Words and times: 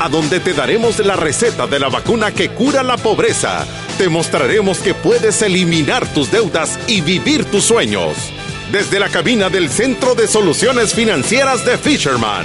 a 0.00 0.08
donde 0.08 0.40
te 0.40 0.52
daremos 0.52 0.98
la 0.98 1.16
receta 1.16 1.66
de 1.66 1.78
la 1.78 1.88
vacuna 1.88 2.32
que 2.32 2.50
cura 2.50 2.82
la 2.82 2.96
pobreza. 2.96 3.66
Te 3.98 4.08
mostraremos 4.08 4.80
que 4.80 4.94
puedes 4.94 5.42
eliminar 5.42 6.06
tus 6.08 6.30
deudas 6.30 6.78
y 6.86 7.00
vivir 7.00 7.44
tus 7.46 7.64
sueños. 7.64 8.32
Desde 8.70 8.98
la 8.98 9.08
cabina 9.08 9.48
del 9.48 9.68
Centro 9.70 10.14
de 10.14 10.26
Soluciones 10.26 10.94
Financieras 10.94 11.64
de 11.64 11.78
Fisherman. 11.78 12.44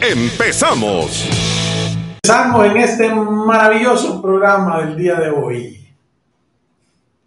¡Empezamos! 0.00 1.24
Empezamos 2.24 2.66
en 2.66 2.76
este 2.76 3.08
maravilloso 3.10 4.20
programa 4.20 4.80
del 4.80 4.96
día 4.96 5.14
de 5.14 5.30
hoy. 5.30 5.74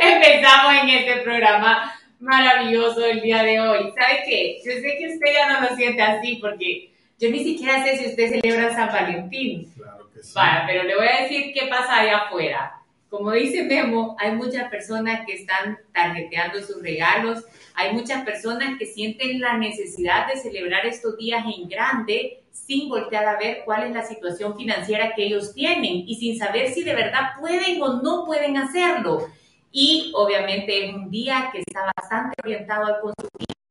Empezamos 0.00 0.74
en 0.82 0.88
este 0.88 1.16
programa 1.22 1.92
maravilloso 2.20 3.00
del 3.00 3.20
día 3.20 3.42
de 3.42 3.60
hoy. 3.60 3.92
¿Sabe 3.98 4.22
qué? 4.26 4.58
Yo 4.64 4.72
sé 4.72 4.96
que 4.98 5.12
usted 5.12 5.26
ya 5.32 5.52
no 5.52 5.68
lo 5.68 5.76
siente 5.76 6.02
así 6.02 6.36
porque 6.36 6.91
yo 7.22 7.30
ni 7.30 7.44
siquiera 7.44 7.84
sé 7.84 7.98
si 7.98 8.06
usted 8.08 8.40
celebra 8.40 8.74
San 8.74 8.88
Valentín. 8.88 9.72
Claro 9.76 10.10
que 10.12 10.24
sí. 10.24 10.32
Vale, 10.34 10.62
pero 10.66 10.82
le 10.82 10.96
voy 10.96 11.06
a 11.06 11.22
decir 11.22 11.52
qué 11.54 11.68
pasa 11.68 12.00
allá 12.00 12.18
afuera. 12.18 12.82
Como 13.08 13.30
dice 13.30 13.62
Memo, 13.62 14.16
hay 14.18 14.32
muchas 14.32 14.68
personas 14.70 15.24
que 15.24 15.34
están 15.34 15.78
tarjeteando 15.92 16.60
sus 16.60 16.82
regalos, 16.82 17.44
hay 17.74 17.92
muchas 17.92 18.24
personas 18.24 18.76
que 18.76 18.86
sienten 18.86 19.40
la 19.40 19.56
necesidad 19.56 20.26
de 20.26 20.40
celebrar 20.40 20.84
estos 20.84 21.16
días 21.16 21.44
en 21.46 21.68
grande 21.68 22.40
sin 22.50 22.88
voltear 22.88 23.24
a 23.26 23.38
ver 23.38 23.62
cuál 23.64 23.84
es 23.84 23.92
la 23.92 24.02
situación 24.02 24.56
financiera 24.56 25.14
que 25.14 25.26
ellos 25.26 25.54
tienen 25.54 26.04
y 26.08 26.16
sin 26.16 26.36
saber 26.36 26.70
si 26.70 26.82
de 26.82 26.94
verdad 26.94 27.34
pueden 27.38 27.80
o 27.82 28.02
no 28.02 28.24
pueden 28.24 28.56
hacerlo. 28.56 29.28
Y 29.70 30.10
obviamente 30.16 30.86
es 30.86 30.94
un 30.94 31.08
día 31.08 31.50
que 31.52 31.60
está 31.60 31.88
bastante 31.96 32.34
orientado 32.42 32.86
al 32.86 33.00
consumir. 33.00 33.61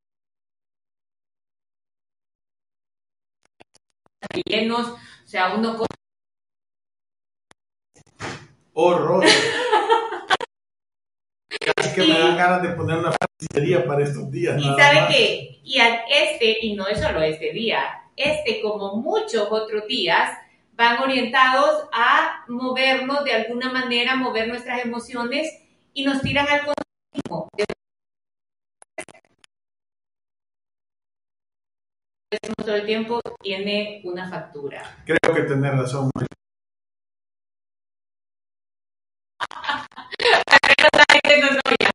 Llenos, 4.44 4.88
o 4.88 4.98
sea, 5.26 5.54
uno 5.54 5.76
con 5.76 5.86
Horror. 8.74 9.24
Casi 11.76 11.94
que 11.94 12.02
me 12.02 12.18
dan 12.18 12.36
ganas 12.36 12.62
de 12.62 12.70
poner 12.70 12.98
una 12.98 13.12
pastillería 13.12 13.86
para 13.86 14.02
estos 14.02 14.30
días. 14.30 14.60
Y 14.60 14.64
sabe 14.64 15.06
que, 15.08 15.60
y 15.62 15.78
a 15.78 16.04
este, 16.06 16.64
y 16.64 16.74
no 16.74 16.86
es 16.88 17.00
solo 17.00 17.22
este 17.22 17.52
día, 17.52 18.02
este 18.16 18.60
como 18.62 18.96
muchos 18.96 19.48
otros 19.50 19.86
días, 19.86 20.30
van 20.74 20.98
orientados 21.00 21.88
a 21.92 22.44
movernos 22.48 23.24
de 23.24 23.34
alguna 23.34 23.70
manera, 23.70 24.16
mover 24.16 24.48
nuestras 24.48 24.84
emociones 24.84 25.52
y 25.92 26.04
nos 26.04 26.22
tiran 26.22 26.48
al 26.48 26.62
todo 32.56 32.74
el 32.76 32.86
tiempo 32.86 33.20
tiene 33.40 34.00
una 34.04 34.28
factura. 34.28 34.82
Creo 35.04 35.34
que 35.34 35.42
tenés 35.42 35.72
razón. 35.72 36.10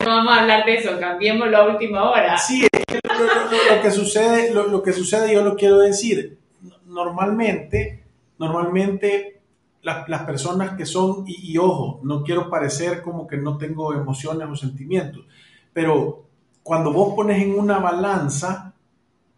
No 0.05 0.15
vamos 0.15 0.37
a 0.37 0.41
hablar 0.41 0.65
de 0.65 0.75
eso, 0.75 0.97
cambiémoslo 0.99 1.57
a 1.57 1.65
última 1.73 2.09
hora. 2.09 2.37
Sí, 2.37 2.65
es 2.71 2.85
que 2.85 2.99
lo, 3.03 3.25
lo- 3.25 3.25
lo- 3.51 3.75
lo 3.75 3.81
que 3.81 3.91
sucede, 3.91 4.53
lo, 4.53 4.67
lo 4.67 4.81
que 4.81 4.93
sucede, 4.93 5.33
yo 5.33 5.43
lo 5.43 5.55
quiero 5.55 5.79
decir. 5.79 6.37
Normalmente, 6.85 8.03
normalmente 8.37 9.41
las, 9.81 10.07
las 10.07 10.23
personas 10.23 10.77
que 10.77 10.85
son, 10.85 11.25
y, 11.27 11.51
y 11.51 11.57
ojo, 11.57 11.99
no 12.03 12.23
quiero 12.23 12.49
parecer 12.49 13.01
como 13.01 13.27
que 13.27 13.37
no 13.37 13.57
tengo 13.57 13.93
emociones 13.93 14.47
o 14.49 14.55
sentimientos, 14.55 15.25
pero 15.73 16.23
cuando 16.63 16.93
vos 16.93 17.13
pones 17.13 17.41
en 17.41 17.57
una 17.59 17.79
balanza 17.79 18.73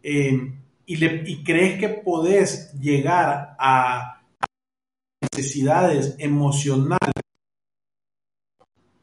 eh, 0.03 0.53
y, 0.89 0.95
le, 0.95 1.23
y 1.23 1.43
crees 1.43 1.79
que 1.79 1.87
podés 1.87 2.73
llegar 2.73 3.55
a 3.59 4.23
necesidades 5.21 6.15
emocionales, 6.17 7.13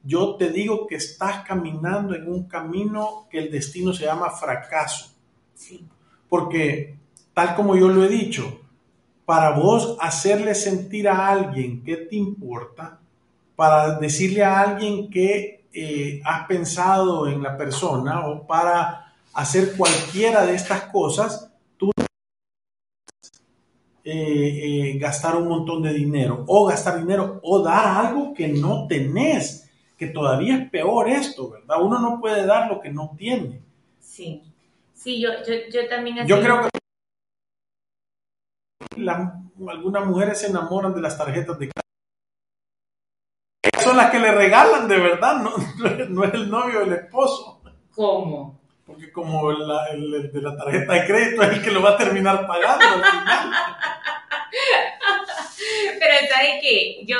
yo 0.02 0.34
te 0.34 0.50
digo 0.50 0.88
que 0.88 0.96
estás 0.96 1.44
caminando 1.44 2.16
en 2.16 2.28
un 2.28 2.48
camino 2.48 3.28
que 3.30 3.38
el 3.38 3.52
destino 3.52 3.92
se 3.92 4.04
llama 4.04 4.30
fracaso. 4.30 5.12
Sí. 5.54 5.86
Porque, 6.28 6.98
tal 7.32 7.54
como 7.54 7.76
yo 7.76 7.86
lo 7.86 8.04
he 8.04 8.08
dicho, 8.08 8.60
para 9.24 9.52
vos 9.52 9.96
hacerle 10.00 10.56
sentir 10.56 11.08
a 11.08 11.28
alguien 11.28 11.84
que 11.84 11.98
te 11.98 12.16
importa, 12.16 12.98
para 13.54 13.96
decirle 14.00 14.42
a 14.42 14.58
alguien 14.58 15.08
que 15.08 15.68
eh, 15.72 16.20
has 16.24 16.48
pensado 16.48 17.28
en 17.28 17.44
la 17.44 17.56
persona 17.56 18.26
o 18.26 18.44
para 18.44 19.14
hacer 19.34 19.76
cualquiera 19.76 20.44
de 20.44 20.56
estas 20.56 20.82
cosas, 20.86 21.45
eh, 24.08 24.92
eh, 24.92 24.98
gastar 24.98 25.34
un 25.36 25.48
montón 25.48 25.82
de 25.82 25.92
dinero 25.92 26.44
o 26.46 26.66
gastar 26.66 26.98
dinero 26.98 27.40
o 27.42 27.60
dar 27.60 28.06
algo 28.06 28.32
que 28.34 28.46
no 28.48 28.86
tenés, 28.86 29.68
que 29.98 30.06
todavía 30.06 30.56
es 30.56 30.70
peor 30.70 31.08
esto, 31.08 31.50
¿verdad? 31.50 31.82
Uno 31.82 31.98
no 31.98 32.20
puede 32.20 32.46
dar 32.46 32.70
lo 32.70 32.80
que 32.80 32.90
no 32.90 33.14
tiene. 33.18 33.60
Sí, 33.98 34.42
sí, 34.94 35.20
yo, 35.20 35.30
yo, 35.46 35.54
yo 35.72 35.88
también 35.88 36.20
así- 36.20 36.28
Yo 36.28 36.40
creo 36.40 36.62
que 36.62 36.68
algunas 39.68 40.06
mujeres 40.06 40.38
se 40.40 40.46
enamoran 40.48 40.94
de 40.94 41.00
las 41.00 41.18
tarjetas 41.18 41.58
de 41.58 41.68
crédito. 41.68 41.80
Son 43.82 43.96
las 43.96 44.10
que 44.10 44.18
le 44.18 44.32
regalan 44.32 44.86
de 44.88 44.98
verdad, 44.98 45.40
no, 45.42 45.50
no 46.10 46.24
es 46.24 46.34
el 46.34 46.50
novio 46.50 46.80
o 46.80 46.82
el 46.82 46.92
esposo. 46.92 47.60
¿Cómo? 47.94 48.60
Porque 48.84 49.10
como 49.10 49.50
la- 49.52 49.86
el, 49.88 50.14
el 50.14 50.32
de 50.32 50.42
la 50.42 50.56
tarjeta 50.56 50.92
de 50.92 51.06
crédito 51.06 51.42
es 51.42 51.56
el 51.56 51.62
que 51.62 51.70
lo 51.72 51.82
va 51.82 51.90
a 51.90 51.96
terminar 51.96 52.46
pagando 52.46 52.84
al 52.84 53.04
final. 53.04 53.50
Pero 56.06 56.32
sabe 56.32 56.60
que 56.60 57.04
yo, 57.04 57.16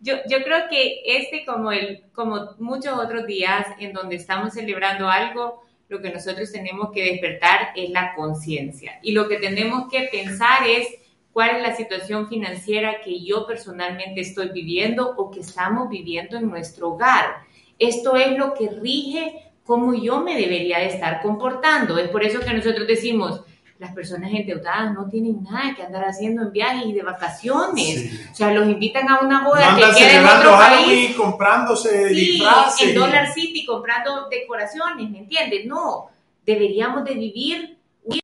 yo, 0.00 0.16
yo 0.28 0.42
creo 0.42 0.68
que 0.68 1.02
este 1.04 1.44
como 1.44 1.70
el, 1.70 2.02
como 2.12 2.56
muchos 2.58 2.98
otros 2.98 3.26
días 3.26 3.66
en 3.78 3.92
donde 3.92 4.16
estamos 4.16 4.54
celebrando 4.54 5.08
algo, 5.08 5.62
lo 5.88 6.00
que 6.02 6.10
nosotros 6.10 6.50
tenemos 6.50 6.90
que 6.92 7.04
despertar 7.04 7.70
es 7.76 7.90
la 7.90 8.14
conciencia. 8.14 8.98
Y 9.02 9.12
lo 9.12 9.28
que 9.28 9.36
tenemos 9.36 9.88
que 9.90 10.08
pensar 10.10 10.66
es 10.66 10.88
cuál 11.32 11.56
es 11.56 11.62
la 11.62 11.76
situación 11.76 12.28
financiera 12.28 13.00
que 13.02 13.24
yo 13.24 13.46
personalmente 13.46 14.20
estoy 14.20 14.48
viviendo 14.48 15.14
o 15.16 15.30
que 15.30 15.40
estamos 15.40 15.88
viviendo 15.88 16.36
en 16.36 16.48
nuestro 16.48 16.90
hogar. 16.90 17.36
Esto 17.78 18.16
es 18.16 18.36
lo 18.36 18.54
que 18.54 18.68
rige 18.68 19.44
cómo 19.64 19.94
yo 19.94 20.20
me 20.22 20.36
debería 20.36 20.78
de 20.78 20.86
estar 20.86 21.22
comportando. 21.22 21.98
Es 21.98 22.08
por 22.08 22.24
eso 22.24 22.40
que 22.40 22.52
nosotros 22.52 22.86
decimos, 22.86 23.42
las 23.78 23.94
personas 23.94 24.30
endeudadas 24.32 24.92
no 24.92 25.08
tienen 25.08 25.42
nada 25.44 25.74
que 25.74 25.84
andar 25.84 26.04
haciendo 26.04 26.42
en 26.42 26.52
viajes 26.52 26.86
y 26.86 26.92
de 26.92 27.02
vacaciones. 27.02 28.10
Sí. 28.10 28.20
O 28.32 28.34
sea, 28.34 28.52
los 28.52 28.68
invitan 28.68 29.08
a 29.08 29.20
una 29.20 29.42
No 29.42 29.50
boda 29.50 29.72
andan 29.74 29.94
que 29.94 30.00
queda 30.00 30.20
en 30.20 30.26
otro 30.26 30.56
país. 30.56 31.16
comprándose 31.16 32.08
Sí, 32.08 32.42
en 32.82 32.94
Dollar 32.94 33.32
City 33.32 33.64
comprando 33.64 34.28
decoraciones, 34.28 35.08
¿me 35.10 35.18
entiendes? 35.18 35.64
No, 35.66 36.10
deberíamos 36.44 37.04
de 37.04 37.14
vivir. 37.14 37.78
¿Y 38.10 38.20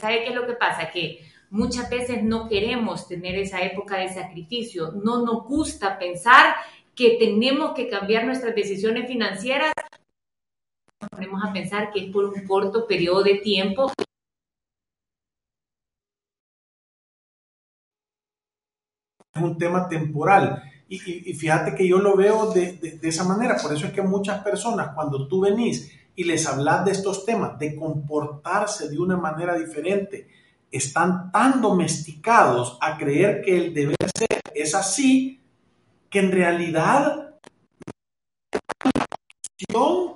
¿Sabe 0.00 0.22
qué 0.22 0.28
es 0.28 0.34
lo 0.34 0.46
que 0.46 0.54
pasa? 0.54 0.88
Que 0.90 1.26
muchas 1.50 1.90
veces 1.90 2.22
no 2.22 2.48
queremos 2.48 3.08
tener 3.08 3.36
esa 3.36 3.60
época 3.60 3.96
de 3.96 4.08
sacrificio. 4.08 4.92
No 4.92 5.24
nos 5.24 5.44
gusta 5.46 5.98
pensar 5.98 6.54
que 6.94 7.16
tenemos 7.18 7.72
que 7.72 7.88
cambiar 7.88 8.24
nuestras 8.24 8.54
decisiones 8.54 9.08
financieras. 9.08 9.72
Ponemos 11.10 11.42
a 11.44 11.52
pensar 11.52 11.90
que 11.90 12.00
es 12.04 12.12
por 12.12 12.24
un 12.26 12.46
corto 12.46 12.86
periodo 12.86 13.22
de 13.22 13.36
tiempo 13.36 13.90
es 19.34 19.42
un 19.42 19.58
tema 19.58 19.88
temporal. 19.88 20.62
Y, 20.88 20.96
y- 21.10 21.30
y 21.30 21.34
fíjate 21.34 21.74
que 21.74 21.86
yo 21.88 21.98
lo 21.98 22.16
veo 22.16 22.50
de, 22.52 22.72
de- 22.74 22.98
de 22.98 23.08
esa 23.08 23.24
manera. 23.24 23.56
Por 23.62 23.72
eso 23.72 23.86
es 23.86 23.92
que 23.92 24.02
muchas 24.02 24.42
personas, 24.42 24.90
cuando 24.94 25.26
tú 25.28 25.40
venís 25.40 25.90
y 26.14 26.24
les 26.24 26.46
hablas 26.46 26.84
de 26.84 26.92
estos 26.92 27.24
temas, 27.24 27.58
de 27.58 27.74
comportarse 27.76 28.88
de 28.90 28.98
una 28.98 29.16
manera 29.16 29.54
diferente, 29.56 30.28
están 30.70 31.30
tan 31.32 31.60
domesticados 31.62 32.78
a 32.80 32.96
creer 32.98 33.42
que 33.42 33.56
el 33.56 33.74
deber 33.74 33.96
ser 34.16 34.40
es 34.54 34.74
así, 34.74 35.40
que 36.10 36.20
en 36.20 36.32
realidad 36.32 37.36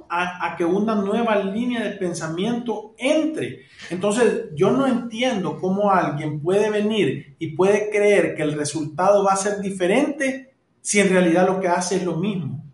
a, 0.09 0.55
que 0.57 0.65
una 0.65 0.95
nueva 0.95 1.37
línea 1.37 1.83
de 1.83 1.97
pensamiento 1.97 2.95
entre. 2.99 3.67
Entonces, 3.91 4.47
yo 4.55 4.71
no 4.71 4.87
entiendo 4.87 5.59
cómo 5.61 5.91
alguien 5.91 6.41
puede 6.41 6.71
venir 6.71 7.37
y 7.39 7.49
puede 7.49 7.91
creer 7.91 8.35
que 8.35 8.43
el 8.43 8.53
resultado 8.53 9.25
va 9.25 9.33
a 9.33 9.37
ser 9.37 9.61
diferente 9.61 10.55
si 10.81 11.01
en 11.01 11.11
realidad 11.11 11.47
lo 11.47 11.61
que 11.61 11.69
hace 11.69 11.97
es 11.97 12.05
lo 12.05 12.17
mismo. 12.17 12.65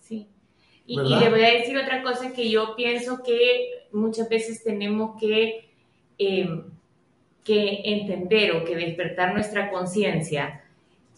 Sí. 0.00 0.28
Y, 0.86 0.96
le 0.96 1.30
voy 1.30 1.44
a 1.44 1.54
decir 1.54 1.76
otra 1.76 2.02
cosa 2.02 2.32
que 2.32 2.50
yo 2.50 2.74
pienso 2.76 3.22
que 3.22 3.86
muchas 3.92 4.28
veces 4.28 4.62
tenemos 4.62 5.18
que, 5.20 5.70
eh, 6.18 6.62
que 7.44 7.80
entender 7.84 8.56
o 8.56 8.64
que 8.64 8.76
despertar 8.76 9.34
nuestra 9.34 9.70
conciencia. 9.70 10.64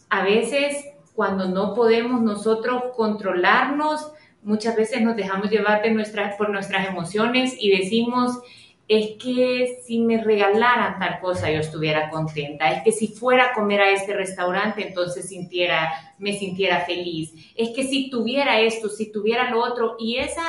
A 0.08 0.24
veces 0.24 0.84
cuando 1.14 1.48
no 1.48 1.74
podemos 1.74 2.20
nosotros 2.20 2.82
controlarnos, 2.96 4.12
muchas 4.44 4.76
veces 4.76 5.02
nos 5.02 5.16
dejamos 5.16 5.50
llevar 5.50 5.82
por 6.38 6.50
nuestras 6.50 6.88
emociones 6.88 7.54
y 7.58 7.70
decimos, 7.70 8.38
es 8.86 9.12
que 9.22 9.80
si 9.84 9.98
me 9.98 10.22
regalaran 10.22 10.98
tal 10.98 11.18
cosa 11.20 11.50
yo 11.50 11.60
estuviera 11.60 12.10
contenta, 12.10 12.70
es 12.70 12.82
que 12.82 12.92
si 12.92 13.08
fuera 13.08 13.46
a 13.46 13.52
comer 13.54 13.80
a 13.80 13.90
este 13.90 14.12
restaurante 14.12 14.86
entonces 14.86 15.28
sintiera, 15.28 16.14
me 16.18 16.38
sintiera 16.38 16.80
feliz, 16.80 17.32
es 17.56 17.70
que 17.70 17.84
si 17.84 18.10
tuviera 18.10 18.60
esto, 18.60 18.88
si 18.88 19.10
tuviera 19.10 19.50
lo 19.50 19.62
otro, 19.62 19.96
y 19.98 20.16
esa 20.18 20.44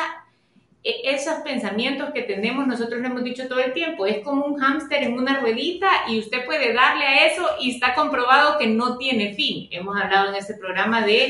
e, 0.83 1.15
esos 1.15 1.35
pensamientos 1.43 2.11
que 2.13 2.21
tenemos, 2.21 2.67
nosotros 2.67 3.01
lo 3.01 3.07
hemos 3.07 3.23
dicho 3.23 3.47
todo 3.47 3.59
el 3.59 3.73
tiempo, 3.73 4.05
es 4.05 4.19
como 4.19 4.45
un 4.45 4.59
hámster 4.59 5.01
en 5.01 5.13
una 5.13 5.39
ruedita 5.39 5.89
y 6.07 6.19
usted 6.19 6.45
puede 6.45 6.73
darle 6.73 7.05
a 7.05 7.25
eso 7.25 7.43
y 7.59 7.71
está 7.71 7.95
comprobado 7.95 8.59
que 8.59 8.67
no 8.67 8.97
tiene 8.97 9.33
fin. 9.33 9.67
Hemos 9.71 9.99
hablado 9.99 10.29
en 10.29 10.35
este 10.35 10.53
programa 10.53 11.03
de 11.03 11.25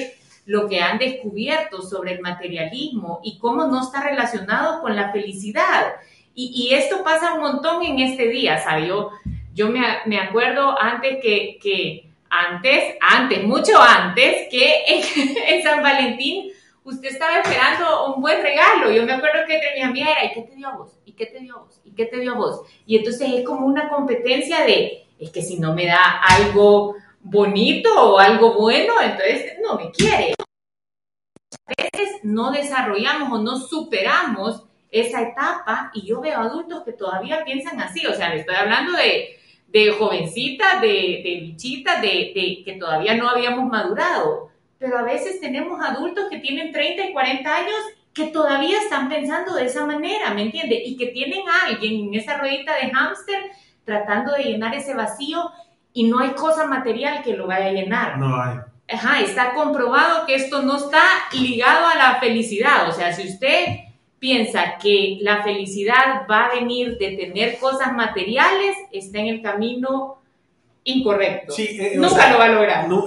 lo 0.45 0.68
que 0.68 0.80
han 0.80 0.97
descubierto 0.97 1.81
sobre 1.81 2.13
el 2.13 2.21
materialismo 2.21 3.19
y 3.24 3.38
cómo 3.39 3.65
no 3.65 3.81
está 3.81 4.03
relacionado 4.03 4.81
con 4.81 4.95
la 4.95 5.12
felicidad. 5.12 5.95
Y, 6.38 6.74
esto 6.74 7.01
pasa 7.01 7.33
un 7.33 7.42
montón 7.42 7.81
en 7.83 8.00
este 8.00 8.27
día, 8.27 8.57
¿sabe? 8.57 8.88
Yo, 8.88 9.09
yo 9.53 9.69
me, 9.69 9.81
me 10.06 10.19
acuerdo 10.19 10.75
antes 10.77 11.19
que, 11.21 11.57
que, 11.62 12.09
antes, 12.30 12.95
antes, 13.00 13.44
mucho 13.44 13.81
antes, 13.81 14.50
que 14.51 14.83
en 15.47 15.63
San 15.63 15.81
Valentín 15.81 16.51
usted 16.83 17.09
estaba 17.09 17.39
esperando 17.39 18.13
un 18.13 18.21
buen 18.21 18.41
regalo. 18.41 18.91
Yo 18.91 19.03
me 19.03 19.13
acuerdo 19.13 19.45
que 19.48 19.56
entre 19.56 19.75
mis 19.75 19.83
amigas 19.83 20.09
era, 20.12 20.25
¿y 20.25 20.33
qué 20.33 20.41
te 20.41 20.56
dio 20.56 20.68
a 20.68 20.75
vos? 20.75 20.91
¿Y 21.06 21.12
qué 21.13 21.25
te 21.25 21.39
dio 21.39 21.56
a 21.56 21.59
vos? 21.59 21.81
¿Y 21.83 21.91
qué 21.91 22.06
te 22.06 22.19
dio 22.19 22.31
a 22.33 22.36
vos? 22.36 22.62
Y 22.86 22.98
entonces 22.98 23.30
es 23.33 23.45
como 23.45 23.65
una 23.65 23.89
competencia 23.89 24.65
de, 24.65 25.06
es 25.19 25.30
que 25.31 25.41
si 25.41 25.57
no 25.59 25.74
me 25.74 25.88
da 25.88 26.21
algo 26.21 26.95
bonito 27.25 27.89
o 27.94 28.19
algo 28.19 28.54
bueno, 28.54 28.94
entonces 29.01 29.54
no 29.62 29.75
me 29.75 29.92
quiere. 29.92 30.33
A 31.68 31.74
veces 31.81 32.19
no 32.24 32.51
desarrollamos 32.51 33.31
o 33.31 33.42
no 33.42 33.57
superamos 33.57 34.63
esa 34.92 35.22
etapa 35.22 35.92
y 35.94 36.06
yo 36.06 36.22
veo 36.22 36.39
adultos 36.39 36.83
que 36.83 36.94
todavía 36.94 37.44
piensan 37.44 37.81
así, 37.81 38.06
o 38.06 38.13
sea, 38.13 38.30
le 38.30 38.42
estoy 38.42 38.56
hablando 38.56 38.94
de, 38.94 39.38
de 39.68 39.92
jovencitas, 39.92 40.80
de, 40.81 40.88
de 40.88 41.56
de 42.01 42.63
que 42.63 42.77
todavía 42.80 43.16
no 43.16 43.27
habíamos 43.27 43.69
madurado 43.69 44.56
pero 44.77 45.00
a 45.00 45.04
veces 45.04 45.39
tenemos 45.39 45.83
adultos 45.83 46.25
que 46.30 46.39
tienen 46.39 46.72
30 46.72 47.06
y 47.07 47.13
40 47.13 47.56
años 47.56 47.75
que 48.13 48.27
todavía 48.27 48.77
están 48.77 49.10
pensando 49.10 49.56
de 49.56 49.66
esa 49.66 49.86
manera, 49.86 50.33
¿me 50.33 50.44
entiende? 50.44 50.81
Y 50.86 50.95
que 50.95 51.07
tienen 51.07 51.42
a 51.50 51.68
alguien 51.68 52.07
en 52.07 52.13
esa 52.13 52.38
ruedita 52.38 52.75
de 52.75 52.92
hámster 52.92 53.51
tratando 53.83 54.33
de 54.33 54.44
llenar 54.44 54.74
ese 54.74 54.94
vacío 54.94 55.51
y 55.95 56.03
no 56.03 56.19
hay 56.19 56.31
cosa 56.31 56.68
material 56.68 57.24
que 57.24 57.36
lo 57.36 57.47
vaya 57.47 57.68
a 57.68 57.71
llenar. 57.71 58.19
No 58.19 58.39
hay. 58.39 58.57
Ajá, 58.88 59.21
está 59.21 59.53
comprobado 59.53 60.27
que 60.27 60.36
esto 60.36 60.62
no 60.62 60.75
está 60.75 61.01
ligado 61.31 61.88
a 61.88 61.95
la 61.95 62.19
felicidad. 62.19 62.88
O 62.89 62.92
sea, 62.92 63.13
si 63.13 63.27
usted 63.27 63.77
piensa 64.19 64.77
que 64.77 65.18
la 65.21 65.42
felicidad 65.42 66.27
va 66.30 66.45
a 66.45 66.56
venir 66.56 66.97
de 66.97 67.15
tener 67.15 67.57
cosas 67.57 67.94
materiales, 67.94 68.75
está 68.92 69.19
en 69.19 69.27
el 69.27 69.42
camino 69.42 70.18
incorrecto. 70.83 71.53
Eh, 71.57 71.94
Nunca 71.95 72.30
lo 72.30 72.39
va 72.39 72.45
a 72.45 72.50
lograr. 72.50 72.89
No, 72.89 73.06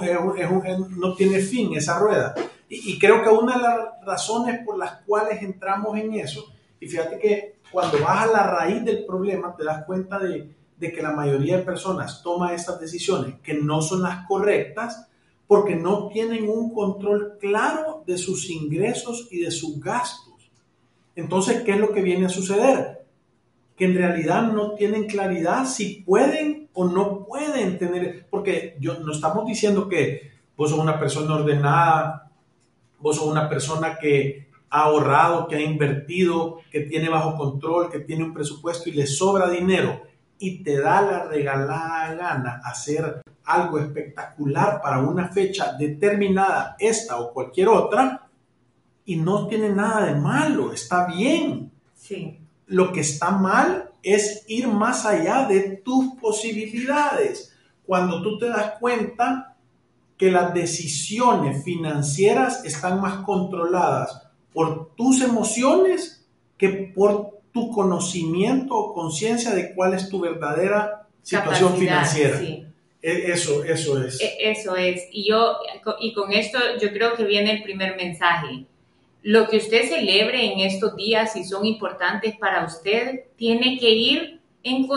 no 0.97 1.13
tiene 1.13 1.39
fin 1.39 1.71
esa 1.75 1.99
rueda. 1.99 2.33
Y, 2.67 2.97
creo 2.97 3.23
que 3.23 3.29
una 3.29 3.55
de 3.55 3.61
las 3.61 3.77
razones 4.03 4.61
por 4.65 4.77
las 4.77 5.01
cuales 5.05 5.41
entramos 5.43 5.97
en 5.97 6.13
eso, 6.15 6.51
y 6.79 6.87
fíjate 6.87 7.19
que 7.19 7.55
cuando 7.71 7.99
vas 7.99 8.27
a 8.27 8.31
la 8.31 8.43
raíz 8.43 8.83
del 8.83 9.05
problema, 9.05 9.55
te 9.55 9.63
das 9.63 9.85
cuenta 9.85 10.17
de, 10.19 10.49
de 10.79 10.91
que 10.93 11.01
la 11.01 11.11
mayoría 11.11 11.57
de 11.57 11.63
personas 11.63 12.23
toma 12.23 12.53
estas 12.53 12.79
decisiones 12.79 13.35
que 13.43 13.53
no 13.53 13.81
son 13.81 14.01
las 14.01 14.25
correctas 14.25 15.07
porque 15.45 15.75
no 15.75 16.07
tienen 16.07 16.47
un 16.47 16.73
control 16.73 17.37
claro 17.39 18.03
de 18.05 18.17
sus 18.17 18.49
ingresos 18.49 19.27
y 19.31 19.41
de 19.41 19.51
sus 19.51 19.79
gastos. 19.79 20.51
Entonces, 21.15 21.63
¿qué 21.63 21.71
es 21.71 21.79
lo 21.79 21.91
que 21.91 22.01
viene 22.01 22.27
a 22.27 22.29
suceder? 22.29 23.03
Que 23.75 23.85
en 23.85 23.95
realidad 23.95 24.43
no 24.53 24.75
tienen 24.75 25.07
claridad 25.07 25.65
si 25.65 26.03
pueden 26.03 26.69
o 26.73 26.85
no 26.85 27.25
pueden 27.25 27.77
tener, 27.77 28.27
porque 28.29 28.77
yo, 28.79 28.99
no 28.99 29.11
estamos 29.11 29.45
diciendo 29.45 29.89
que 29.89 30.31
vos 30.55 30.69
sos 30.69 30.79
una 30.79 30.99
persona 30.99 31.35
ordenada, 31.35 32.31
vos 32.99 33.17
sos 33.17 33.25
una 33.25 33.49
persona 33.49 33.97
que 33.97 34.47
ha 34.69 34.83
ahorrado, 34.83 35.47
que 35.47 35.55
ha 35.55 35.61
invertido, 35.61 36.59
que 36.71 36.81
tiene 36.81 37.09
bajo 37.09 37.35
control, 37.35 37.89
que 37.89 37.99
tiene 37.99 38.23
un 38.23 38.33
presupuesto 38.33 38.87
y 38.87 38.93
le 38.93 39.07
sobra 39.07 39.49
dinero 39.49 40.08
y 40.39 40.63
te 40.63 40.79
da 40.79 41.01
la 41.01 41.25
regalada 41.25 42.13
gana 42.15 42.61
hacer 42.63 43.21
algo 43.43 43.77
espectacular 43.77 44.81
para 44.81 44.99
una 44.99 45.27
fecha 45.27 45.73
determinada, 45.73 46.75
esta 46.79 47.19
o 47.19 47.33
cualquier 47.33 47.67
otra, 47.67 48.27
y 49.05 49.17
no 49.17 49.47
tiene 49.47 49.69
nada 49.69 50.05
de 50.05 50.15
malo, 50.15 50.71
está 50.71 51.07
bien. 51.07 51.71
Sí. 51.93 52.39
Lo 52.67 52.93
que 52.93 53.01
está 53.01 53.31
mal 53.31 53.91
es 54.01 54.45
ir 54.47 54.67
más 54.67 55.05
allá 55.05 55.45
de 55.45 55.81
tus 55.83 56.15
posibilidades. 56.21 57.53
Cuando 57.85 58.21
tú 58.21 58.37
te 58.37 58.47
das 58.47 58.73
cuenta 58.79 59.57
que 60.17 60.31
las 60.31 60.53
decisiones 60.53 61.63
financieras 61.63 62.63
están 62.63 63.01
más 63.01 63.25
controladas 63.25 64.27
por 64.53 64.93
tus 64.95 65.21
emociones 65.21 66.27
que 66.57 66.69
por 66.69 67.38
tu 67.51 67.71
conocimiento 67.71 68.75
o 68.75 68.93
conciencia 68.93 69.51
de 69.51 69.73
cuál 69.73 69.93
es 69.93 70.09
tu 70.09 70.19
verdadera 70.19 71.07
situación 71.21 71.77
financiera. 71.77 72.39
E, 73.01 73.31
eso, 73.31 73.63
eso 73.63 74.03
es. 74.03 74.19
E, 74.21 74.51
eso 74.51 74.75
es. 74.75 75.07
Y 75.11 75.29
yo, 75.29 75.57
y 75.99 76.13
con 76.13 76.31
esto 76.33 76.59
yo 76.81 76.91
creo 76.91 77.15
que 77.15 77.23
viene 77.23 77.51
el 77.51 77.63
primer 77.63 77.95
mensaje 77.95 78.65
lo 79.23 79.47
que 79.47 79.57
usted 79.57 79.89
celebre 79.89 80.53
en 80.53 80.59
estos 80.59 80.95
días, 80.95 81.33
si 81.33 81.43
son 81.43 81.65
importantes 81.65 82.37
para 82.37 82.65
usted, 82.65 83.25
tiene 83.35 83.77
que 83.77 83.89
ir 83.89 84.39
en, 84.63 84.87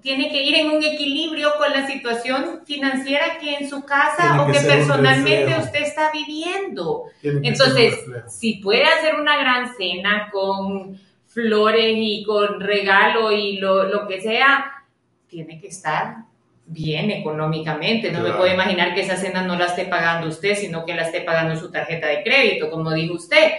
tiene 0.00 0.30
que 0.30 0.42
ir 0.42 0.54
en 0.56 0.70
un 0.70 0.82
equilibrio 0.82 1.52
con 1.58 1.72
la 1.72 1.86
situación 1.86 2.60
financiera 2.64 3.38
que 3.40 3.56
en 3.56 3.68
su 3.68 3.84
casa 3.84 4.42
o 4.42 4.50
que, 4.50 4.60
personalmente 4.60 5.56
usted 5.58 5.82
está 5.82 6.10
viviendo. 6.12 7.04
Entonces, 7.22 7.94
si 8.28 8.54
puede 8.54 8.84
hacer 8.84 9.16
una 9.16 9.36
gran 9.38 9.74
cena 9.76 10.30
con 10.32 10.98
flores 11.34 11.96
y 11.98 12.24
con 12.24 12.60
regalo 12.60 13.32
y 13.32 13.58
lo, 13.58 13.84
lo 13.84 14.06
que 14.06 14.20
sea, 14.20 14.84
tiene 15.26 15.60
que 15.60 15.66
estar 15.66 16.18
bien 16.66 17.10
económicamente. 17.10 18.12
No 18.12 18.20
me 18.20 18.30
puedo 18.30 18.52
imaginar 18.52 18.94
que 18.94 19.02
esa 19.02 19.16
cena 19.16 19.42
no 19.42 19.56
la 19.56 19.66
esté 19.66 19.84
pagando 19.84 20.28
usted, 20.28 20.54
sino 20.54 20.84
que 20.86 20.94
la 20.94 21.02
esté 21.02 21.20
pagando 21.22 21.56
su 21.56 21.70
tarjeta 21.70 22.06
de 22.06 22.22
crédito, 22.22 22.70
como 22.70 22.92
dijo 22.92 23.14
usted, 23.14 23.52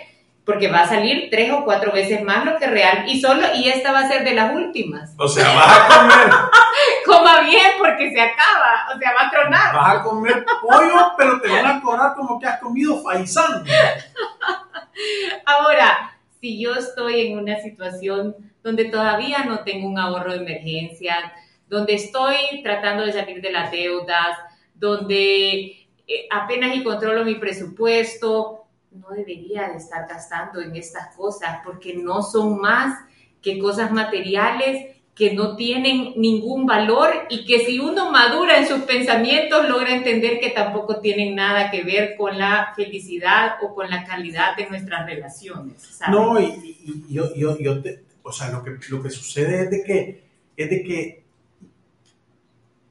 porque 0.46 0.70
va 0.70 0.82
a 0.82 0.88
salir 0.88 1.30
tres 1.30 1.52
o 1.52 1.66
cuatro 1.66 1.92
veces 1.92 2.24
más 2.24 2.46
lo 2.46 2.58
que 2.58 2.68
real 2.68 3.06
y 3.08 3.20
solo 3.20 3.42
y 3.56 3.68
esta 3.68 3.92
va 3.92 4.00
a 4.00 4.08
ser 4.08 4.24
de 4.24 4.36
las 4.36 4.56
últimas. 4.56 5.14
O 5.18 5.28
sea, 5.28 5.54
vas 5.54 5.80
a 5.80 6.00
comer. 6.00 6.34
Coma 7.06 7.42
bien 7.42 7.72
porque 7.78 8.12
se 8.12 8.22
acaba, 8.22 8.88
o 8.96 9.00
sea, 9.00 9.14
va 9.14 9.28
a 9.28 9.32
tronar. 9.32 9.76
Vas 9.76 9.96
a 9.96 10.04
comer 10.04 10.46
pollo, 10.62 11.12
pero 11.18 11.42
te 11.42 11.50
van 11.50 11.66
a 11.66 11.82
cobrar 11.82 12.16
como 12.16 12.40
que 12.40 12.48
has 12.48 12.60
comido 12.60 13.02
faisán. 13.04 13.66
Ahora, 15.46 16.15
si 16.46 16.60
yo 16.60 16.76
estoy 16.76 17.22
en 17.22 17.40
una 17.40 17.60
situación 17.60 18.36
donde 18.62 18.86
todavía 18.86 19.46
no 19.46 19.64
tengo 19.64 19.88
un 19.88 19.98
ahorro 19.98 20.34
de 20.34 20.38
emergencia, 20.38 21.34
donde 21.68 21.96
estoy 21.96 22.62
tratando 22.62 23.04
de 23.04 23.14
salir 23.14 23.42
de 23.42 23.52
las 23.52 23.72
deudas, 23.72 24.38
donde 24.76 25.88
eh, 26.08 26.28
apenas 26.30 26.76
y 26.76 26.84
controlo 26.84 27.26
mi 27.26 27.34
presupuesto, 27.34 28.68
no 28.92 29.10
debería 29.10 29.70
de 29.70 29.78
estar 29.78 30.08
gastando 30.08 30.62
en 30.62 30.76
estas 30.76 31.16
cosas 31.16 31.62
porque 31.66 31.96
no 31.96 32.22
son 32.22 32.62
más 32.62 32.96
que 33.42 33.58
cosas 33.58 33.92
materiales 33.92 34.95
que 35.16 35.34
no 35.34 35.56
tienen 35.56 36.12
ningún 36.18 36.66
valor 36.66 37.10
y 37.30 37.46
que 37.46 37.66
si 37.66 37.80
uno 37.80 38.12
madura 38.12 38.58
en 38.60 38.68
sus 38.68 38.82
pensamientos 38.82 39.68
logra 39.70 39.96
entender 39.96 40.40
que 40.42 40.50
tampoco 40.50 41.00
tienen 41.00 41.36
nada 41.36 41.72
que 41.72 41.84
ver 41.84 42.16
con 42.18 42.38
la 42.38 42.74
felicidad 42.76 43.54
o 43.62 43.74
con 43.74 43.90
la 43.90 44.04
calidad 44.04 44.58
de 44.58 44.70
nuestras 44.70 45.06
relaciones. 45.06 46.02
No, 46.10 46.40
y, 46.40 47.06
yo, 47.10 47.34
yo, 47.34 47.58
yo 47.58 47.82
o 48.24 48.32
sea, 48.32 48.52
lo 48.52 48.62
que, 48.62 48.78
lo 48.90 49.02
que 49.02 49.10
sucede 49.10 49.64
es 49.64 49.70
de 49.70 49.84
que, 49.84 50.24
es 50.58 50.70
de 50.70 50.84
que 50.84 51.24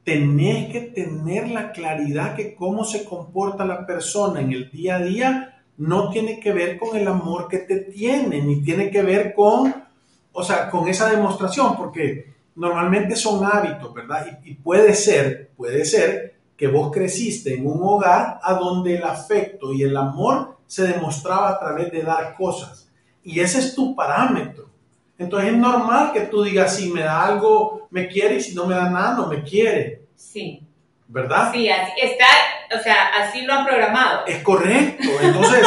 tenés 0.03 0.71
que 0.71 0.81
tener 0.81 1.49
la 1.49 1.71
claridad 1.71 2.35
que 2.35 2.55
cómo 2.55 2.85
se 2.85 3.05
comporta 3.05 3.65
la 3.65 3.85
persona 3.85 4.41
en 4.41 4.51
el 4.51 4.71
día 4.71 4.95
a 4.95 5.03
día 5.03 5.61
no 5.77 6.09
tiene 6.09 6.39
que 6.39 6.53
ver 6.53 6.77
con 6.77 6.97
el 6.97 7.07
amor 7.07 7.47
que 7.49 7.59
te 7.59 7.77
tiene, 7.77 8.41
ni 8.41 8.63
tiene 8.63 8.89
que 8.89 9.01
ver 9.01 9.33
con, 9.35 9.84
o 10.35 10.43
sea, 10.43 10.69
con 10.69 10.87
esa 10.87 11.09
demostración, 11.09 11.75
porque 11.75 12.35
normalmente 12.55 13.15
son 13.15 13.43
hábitos, 13.43 13.93
¿verdad? 13.93 14.27
Y, 14.43 14.51
y 14.51 14.53
puede 14.55 14.93
ser, 14.93 15.51
puede 15.57 15.85
ser 15.85 16.35
que 16.57 16.67
vos 16.67 16.91
creciste 16.91 17.55
en 17.55 17.65
un 17.65 17.79
hogar 17.81 18.39
a 18.41 18.53
donde 18.53 18.97
el 18.97 19.03
afecto 19.03 19.73
y 19.73 19.83
el 19.83 19.95
amor 19.97 20.57
se 20.67 20.87
demostraba 20.87 21.49
a 21.49 21.59
través 21.59 21.91
de 21.91 22.03
dar 22.03 22.35
cosas. 22.35 22.89
Y 23.23 23.39
ese 23.39 23.59
es 23.59 23.73
tu 23.75 23.95
parámetro. 23.95 24.69
Entonces 25.17 25.53
es 25.53 25.57
normal 25.57 26.11
que 26.13 26.21
tú 26.21 26.43
digas, 26.43 26.75
si 26.75 26.91
me 26.91 27.01
da 27.01 27.25
algo, 27.25 27.87
me 27.89 28.07
quiere, 28.07 28.35
y 28.35 28.41
si 28.41 28.53
no 28.53 28.65
me 28.65 28.75
da 28.75 28.89
nada, 28.89 29.15
no 29.15 29.27
me 29.27 29.43
quiere. 29.43 30.03
Sí. 30.15 30.61
¿Verdad? 31.07 31.51
Sí, 31.53 31.69
así 31.69 31.93
está, 32.01 32.25
o 32.77 32.81
sea, 32.81 33.07
así 33.21 33.43
lo 33.43 33.53
han 33.53 33.65
programado. 33.65 34.25
Es 34.25 34.41
correcto. 34.43 35.07
Entonces, 35.21 35.65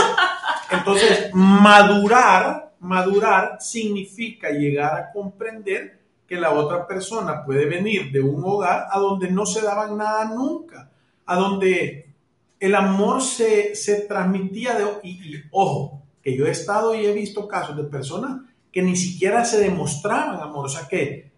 entonces 0.71 1.31
madurar, 1.33 2.68
madurar 2.81 3.59
significa 3.61 4.51
llegar 4.51 4.95
a 4.95 5.13
comprender 5.13 5.99
que 6.27 6.37
la 6.37 6.53
otra 6.53 6.87
persona 6.87 7.45
puede 7.45 7.67
venir 7.67 8.13
de 8.13 8.21
un 8.21 8.43
hogar 8.45 8.87
a 8.91 8.99
donde 8.99 9.31
no 9.31 9.47
se 9.47 9.63
daban 9.63 9.97
nada 9.97 10.27
nunca, 10.27 10.91
a 11.25 11.37
donde 11.37 12.15
el 12.61 12.75
amor 12.75 13.23
se, 13.23 13.75
se 13.75 14.03
transmitía 14.03 14.75
de... 14.75 14.85
Y, 15.03 15.11
y 15.11 15.45
ojo, 15.51 16.03
que 16.23 16.37
yo 16.37 16.47
he 16.47 16.51
estado 16.51 16.95
y 16.95 17.07
he 17.07 17.13
visto 17.13 17.49
casos 17.49 17.77
de 17.77 17.85
personas 17.85 18.43
que 18.71 18.83
ni 18.83 18.97
siquiera 18.97 19.45
se 19.45 19.61
demostraban 19.61 20.41
amor, 20.41 20.67
o 20.67 20.69
sea 20.69 20.87
que 20.87 21.31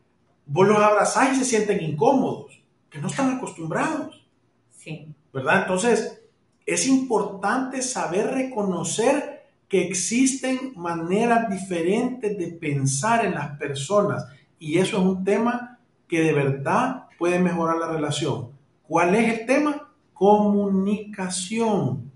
vos 0.47 0.67
los 0.67 0.79
abrazás 0.79 1.33
y 1.33 1.39
se 1.39 1.45
sienten 1.45 1.81
incómodos, 1.81 2.61
que 2.91 2.99
no 2.99 3.07
están 3.07 3.37
acostumbrados. 3.37 4.27
Sí. 4.77 5.15
¿Verdad? 5.33 5.63
Entonces, 5.63 6.21
es 6.67 6.87
importante 6.89 7.83
saber 7.83 8.33
reconocer 8.33 9.40
que 9.71 9.87
existen 9.87 10.73
maneras 10.75 11.49
diferentes 11.49 12.37
de 12.37 12.49
pensar 12.49 13.25
en 13.25 13.35
las 13.35 13.57
personas 13.57 14.27
y 14.59 14.79
eso 14.79 14.99
es 14.99 15.03
un 15.05 15.25
tema 15.25 15.79
que 16.09 16.23
de 16.23 16.33
verdad 16.33 17.07
puede 17.17 17.39
mejorar 17.39 17.77
la 17.77 17.87
relación. 17.87 18.49
¿Cuál 18.83 19.15
es 19.15 19.33
el 19.33 19.47
tema? 19.47 19.89
Comunicación. 20.13 22.11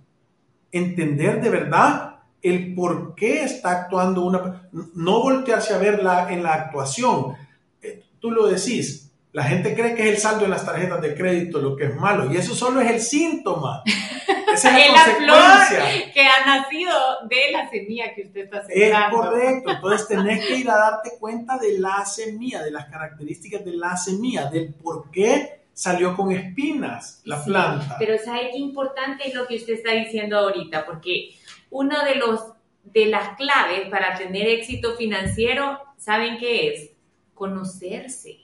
Entender 0.72 1.40
de 1.40 1.50
verdad 1.50 2.16
el 2.42 2.74
por 2.74 3.14
qué 3.14 3.44
está 3.44 3.70
actuando 3.70 4.24
una... 4.24 4.68
No 4.72 5.22
voltearse 5.22 5.74
a 5.74 5.78
verla 5.78 6.32
en 6.32 6.42
la 6.42 6.54
actuación. 6.54 7.36
Eh, 7.80 8.02
tú 8.18 8.32
lo 8.32 8.48
decís, 8.48 9.03
la 9.34 9.42
gente 9.42 9.74
cree 9.74 9.96
que 9.96 10.04
es 10.04 10.08
el 10.10 10.18
saldo 10.18 10.44
en 10.44 10.52
las 10.52 10.64
tarjetas 10.64 11.02
de 11.02 11.12
crédito 11.12 11.58
lo 11.58 11.74
que 11.74 11.86
es 11.86 11.96
malo 11.96 12.32
y 12.32 12.36
eso 12.36 12.54
solo 12.54 12.80
es 12.80 12.88
el 12.88 13.00
síntoma. 13.00 13.82
Esa 13.84 14.78
es 14.78 14.92
la, 14.92 14.98
flor 15.16 16.12
que 16.12 16.20
ha 16.20 16.46
nacido 16.46 16.92
de 17.28 17.50
la 17.50 17.68
semilla 17.68 18.14
que 18.14 18.22
usted 18.22 18.42
está 18.42 18.64
sembrando. 18.64 19.16
Es 19.16 19.22
correcto, 19.22 19.70
entonces 19.72 20.06
tenés 20.06 20.46
que 20.46 20.56
ir 20.58 20.70
a 20.70 20.76
darte 20.76 21.10
cuenta 21.18 21.58
de 21.58 21.80
la 21.80 22.06
semilla, 22.06 22.62
de 22.62 22.70
las 22.70 22.86
características 22.86 23.64
de 23.64 23.72
la 23.72 23.96
semilla, 23.96 24.48
del 24.48 24.72
por 24.72 25.10
qué 25.10 25.64
salió 25.72 26.14
con 26.14 26.30
espinas 26.30 27.20
la 27.24 27.44
planta. 27.44 27.96
Pero 27.98 28.16
¿sabe 28.24 28.50
qué 28.52 28.58
importante 28.58 29.26
es 29.26 29.34
lo 29.34 29.48
que 29.48 29.56
usted 29.56 29.72
está 29.72 29.90
diciendo 29.94 30.38
ahorita? 30.38 30.86
Porque 30.86 31.30
uno 31.70 32.04
de 32.04 32.14
los 32.14 32.52
de 32.84 33.06
las 33.06 33.36
claves 33.36 33.88
para 33.90 34.14
tener 34.16 34.46
éxito 34.46 34.94
financiero, 34.94 35.80
¿saben 35.96 36.38
qué 36.38 36.68
es? 36.68 36.90
Conocerse. 37.34 38.43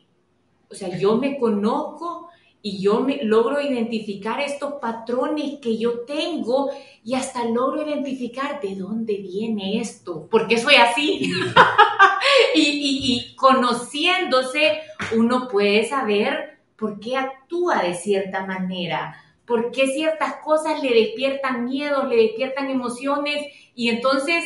O 0.70 0.74
sea, 0.74 0.96
yo 0.96 1.16
me 1.16 1.38
conozco 1.38 2.28
y 2.62 2.80
yo 2.82 3.00
me 3.00 3.22
logro 3.22 3.60
identificar 3.60 4.40
estos 4.40 4.74
patrones 4.74 5.58
que 5.60 5.78
yo 5.78 6.00
tengo 6.00 6.70
y 7.02 7.14
hasta 7.14 7.44
logro 7.44 7.86
identificar 7.86 8.60
de 8.60 8.76
dónde 8.76 9.16
viene 9.16 9.80
esto, 9.80 10.28
porque 10.30 10.58
soy 10.58 10.74
así. 10.74 11.32
y, 12.54 12.60
y, 12.60 13.14
y 13.14 13.36
conociéndose, 13.36 14.80
uno 15.16 15.48
puede 15.48 15.86
saber 15.88 16.60
por 16.76 17.00
qué 17.00 17.16
actúa 17.16 17.82
de 17.82 17.94
cierta 17.94 18.44
manera 18.44 19.16
por 19.50 19.72
qué 19.72 19.88
ciertas 19.88 20.34
cosas 20.44 20.80
le 20.80 20.94
despiertan 20.94 21.64
miedos, 21.64 22.08
le 22.08 22.14
despiertan 22.18 22.70
emociones 22.70 23.46
y 23.74 23.88
entonces 23.88 24.44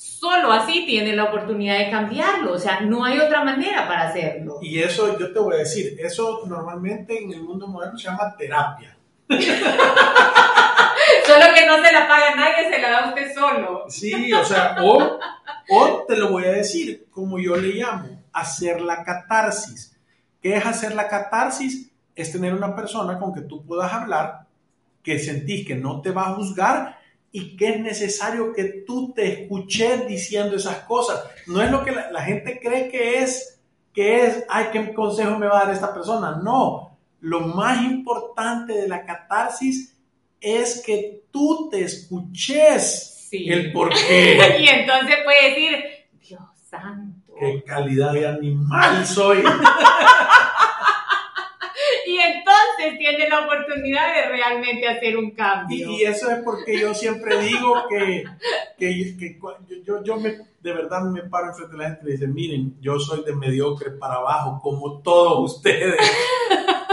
solo 0.00 0.50
así 0.50 0.86
tiene 0.86 1.14
la 1.14 1.24
oportunidad 1.24 1.76
de 1.76 1.90
cambiarlo, 1.90 2.54
o 2.54 2.58
sea, 2.58 2.80
no 2.80 3.04
hay 3.04 3.18
otra 3.18 3.44
manera 3.44 3.86
para 3.86 4.08
hacerlo. 4.08 4.58
Y 4.62 4.78
eso 4.78 5.18
yo 5.18 5.30
te 5.30 5.38
voy 5.38 5.56
a 5.56 5.58
decir, 5.58 5.94
eso 5.98 6.40
normalmente 6.46 7.22
en 7.22 7.30
el 7.32 7.42
mundo 7.42 7.66
moderno 7.66 7.98
se 7.98 8.08
llama 8.08 8.34
terapia. 8.38 8.96
solo 9.28 9.44
que 11.54 11.66
no 11.66 11.84
se 11.84 11.92
la 11.92 12.08
paga 12.08 12.34
nadie, 12.34 12.70
se 12.72 12.80
la 12.80 12.90
da 12.90 13.08
usted 13.08 13.34
solo. 13.34 13.84
Sí, 13.88 14.32
o 14.32 14.42
sea, 14.42 14.76
o, 14.82 15.18
o 15.68 16.04
te 16.08 16.16
lo 16.16 16.30
voy 16.30 16.44
a 16.44 16.52
decir, 16.52 17.06
como 17.10 17.38
yo 17.38 17.56
le 17.56 17.74
llamo, 17.74 18.22
hacer 18.32 18.80
la 18.80 19.04
catarsis. 19.04 19.94
¿Qué 20.40 20.56
es 20.56 20.64
hacer 20.64 20.94
la 20.94 21.08
catarsis? 21.08 21.90
es 22.14 22.32
tener 22.32 22.54
una 22.54 22.74
persona 22.74 23.18
con 23.18 23.32
que 23.32 23.42
tú 23.42 23.64
puedas 23.64 23.92
hablar, 23.92 24.46
que 25.02 25.18
sentís 25.18 25.66
que 25.66 25.74
no 25.74 26.00
te 26.00 26.10
va 26.10 26.28
a 26.28 26.34
juzgar 26.34 26.99
y 27.32 27.56
que 27.56 27.70
es 27.70 27.80
necesario 27.80 28.52
que 28.52 28.64
tú 28.86 29.12
te 29.12 29.42
escuches 29.42 30.06
diciendo 30.06 30.56
esas 30.56 30.78
cosas. 30.80 31.22
No 31.46 31.62
es 31.62 31.70
lo 31.70 31.84
que 31.84 31.92
la, 31.92 32.22
gente 32.22 32.58
cree 32.60 32.88
que 32.88 33.22
es, 33.22 33.60
que 33.92 34.24
es, 34.24 34.44
ay, 34.48 34.66
¿qué 34.72 34.92
consejo 34.92 35.38
me 35.38 35.46
va 35.46 35.60
a 35.60 35.64
dar 35.66 35.74
esta 35.74 35.94
persona? 35.94 36.40
No, 36.42 36.98
lo 37.20 37.40
más 37.40 37.82
importante 37.82 38.72
de 38.72 38.88
la 38.88 39.04
catarsis 39.04 39.96
es 40.40 40.82
que 40.84 41.22
tú 41.30 41.68
te 41.70 41.82
escuches 41.82 43.28
el 43.32 43.72
por 43.72 43.90
qué. 43.90 44.56
y 44.60 44.68
entonces 44.68 45.16
puede 45.24 45.50
decir, 45.50 45.84
Dios 46.20 46.42
santo. 46.68 47.34
Qué 47.38 47.62
calidad 47.64 48.12
de 48.12 48.26
animal 48.26 49.06
soy. 49.06 49.42
tiene 52.98 53.28
la 53.28 53.40
oportunidad 53.40 54.14
de 54.14 54.28
realmente 54.28 54.88
hacer 54.88 55.16
un 55.16 55.30
cambio. 55.32 55.90
Y, 55.90 56.02
eso 56.02 56.30
es 56.30 56.42
porque 56.42 56.78
yo 56.78 56.94
siempre 56.94 57.38
digo 57.42 57.74
que, 57.88 58.24
que, 58.78 59.16
que 59.18 59.38
yo, 59.84 60.02
yo 60.02 60.16
me, 60.16 60.30
de 60.60 60.72
verdad 60.72 61.02
me 61.02 61.22
paro 61.22 61.48
enfrente 61.48 61.72
de 61.72 61.78
la 61.78 61.88
gente 61.90 62.02
y 62.02 62.06
le 62.06 62.12
dice, 62.12 62.26
miren, 62.26 62.76
yo 62.80 62.98
soy 62.98 63.24
de 63.24 63.34
mediocre 63.34 63.90
para 63.92 64.16
abajo, 64.16 64.60
como 64.62 65.00
todos 65.00 65.56
ustedes. 65.56 65.96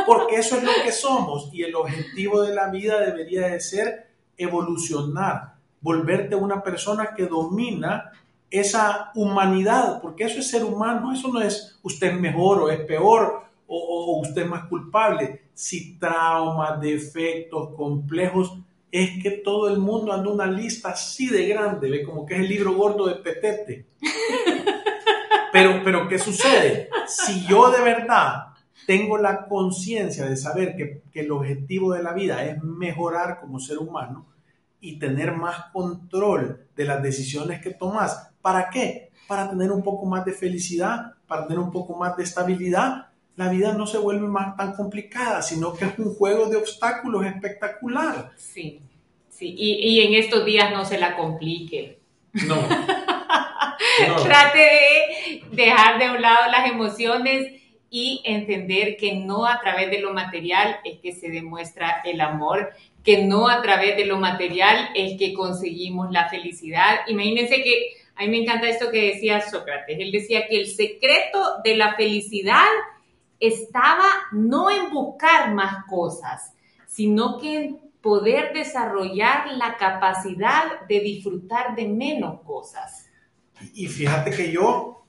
Porque 0.05 0.37
eso 0.37 0.57
es 0.57 0.63
lo 0.63 0.71
que 0.83 0.91
somos 0.91 1.49
y 1.51 1.63
el 1.63 1.75
objetivo 1.75 2.41
de 2.41 2.55
la 2.55 2.69
vida 2.69 2.99
debería 3.01 3.47
de 3.47 3.59
ser 3.59 4.07
evolucionar, 4.37 5.55
volverte 5.81 6.35
una 6.35 6.63
persona 6.63 7.13
que 7.15 7.25
domina 7.25 8.11
esa 8.49 9.11
humanidad, 9.15 10.01
porque 10.01 10.23
eso 10.23 10.39
es 10.39 10.49
ser 10.49 10.63
humano, 10.63 11.11
eso 11.11 11.27
no 11.27 11.41
es 11.41 11.77
usted 11.83 12.07
es 12.07 12.19
mejor 12.19 12.61
o 12.61 12.69
es 12.69 12.79
peor 12.81 13.43
o, 13.67 14.21
usted 14.21 14.43
es 14.43 14.49
más 14.49 14.65
culpable. 14.65 15.41
Si 15.57 15.97
traumas, 15.97 16.79
defectos, 16.79 17.69
complejos, 17.75 18.59
es 18.91 19.23
que 19.23 19.31
todo 19.31 19.69
el 19.69 19.79
mundo 19.79 20.13
anda 20.13 20.29
una 20.29 20.45
lista 20.45 20.89
así 20.89 21.29
de 21.29 21.47
grande, 21.47 21.89
¿ve? 21.89 22.03
como 22.03 22.27
que 22.27 22.35
es 22.35 22.41
el 22.41 22.47
libro 22.47 22.75
gordo 22.75 23.07
de 23.07 23.15
Petete. 23.15 23.87
Pero, 25.51 25.81
pero, 25.83 26.07
¿qué 26.07 26.19
sucede? 26.19 26.89
Si 27.07 27.47
yo 27.47 27.71
de 27.71 27.81
verdad 27.81 28.49
tengo 28.85 29.17
la 29.17 29.47
conciencia 29.47 30.25
de 30.25 30.35
saber 30.35 30.75
que, 30.75 31.01
que, 31.11 31.21
el 31.21 31.31
objetivo 31.31 31.93
de 31.93 32.03
la 32.03 32.13
vida 32.13 32.45
es 32.45 32.61
mejorar 32.61 33.39
como 33.39 33.59
ser 33.59 33.79
humano 33.79 34.27
y 34.81 34.99
tener 34.99 35.31
más 35.31 35.71
control 35.71 36.67
de 36.75 36.83
las 36.83 37.01
decisiones 37.01 37.61
que 37.61 37.71
tomas, 37.71 38.29
¿para 38.41 38.69
qué? 38.69 39.09
Para 39.27 39.49
tener 39.49 39.71
un 39.71 39.81
poco 39.81 40.05
más 40.05 40.25
de 40.25 40.33
felicidad, 40.33 41.13
para 41.25 41.47
tener 41.47 41.59
un 41.59 41.71
poco 41.71 41.95
más 41.95 42.15
de 42.17 42.23
estabilidad 42.23 43.06
la 43.37 43.49
vida 43.49 43.73
no 43.73 43.85
se 43.85 43.99
vuelve 43.99 44.27
más 44.27 44.57
tan 44.57 44.73
complicada, 44.73 45.41
sino 45.43 45.73
que 45.73 45.85
es 45.85 45.99
un 45.99 46.15
juego 46.15 46.47
de 46.47 46.57
obstáculos 46.57 47.25
espectacular. 47.25 48.31
Sí, 48.35 48.81
sí, 49.29 49.53
y, 49.55 50.01
en 50.01 50.15
estos 50.15 50.43
días 50.43 50.71
no 50.71 50.83
se 50.83 50.99
la 50.99 51.15
complique. 51.15 51.99
No. 54.07 54.23
Trate 54.23 54.59
de 54.59 55.43
dejar 55.51 55.99
de 55.99 56.09
un 56.09 56.21
lado 56.21 56.51
las 56.51 56.69
emociones 56.69 57.51
y 57.89 58.21
entender 58.25 58.97
que 58.97 59.15
no 59.15 59.45
a 59.45 59.59
través 59.59 59.89
de 59.91 59.99
lo 59.99 60.13
material 60.13 60.79
es 60.83 60.99
que 60.99 61.13
se 61.13 61.29
demuestra 61.29 62.01
el 62.05 62.21
amor, 62.21 62.71
que 63.03 63.23
no 63.23 63.47
a 63.47 63.61
través 63.61 63.95
de 63.97 64.05
lo 64.05 64.17
material 64.17 64.89
es 64.95 65.17
que 65.17 65.33
conseguimos 65.33 66.11
la 66.11 66.29
felicidad. 66.29 67.01
Imagínense 67.07 67.63
que 67.63 67.93
a 68.15 68.23
mí 68.23 68.29
me 68.29 68.37
encanta 68.37 68.67
esto 68.67 68.91
que 68.91 69.13
decía 69.13 69.41
Sócrates. 69.41 69.97
Él 69.99 70.11
decía 70.11 70.47
que 70.47 70.59
el 70.59 70.67
secreto 70.67 71.61
de 71.63 71.75
la 71.75 71.95
felicidad 71.95 72.65
estaba 73.39 74.05
no 74.31 74.69
en 74.69 74.91
buscar 74.91 75.53
más 75.53 75.85
cosas, 75.85 76.53
sino 76.87 77.37
que 77.37 77.55
en 77.55 77.79
poder 78.01 78.53
desarrollar 78.53 79.51
la 79.53 79.77
capacidad 79.77 80.87
de 80.87 80.99
disfrutar 80.99 81.75
de 81.75 81.87
menos 81.87 82.41
cosas. 82.41 83.09
Y 83.73 83.87
fíjate 83.87 84.31
que 84.31 84.51
yo, 84.51 85.05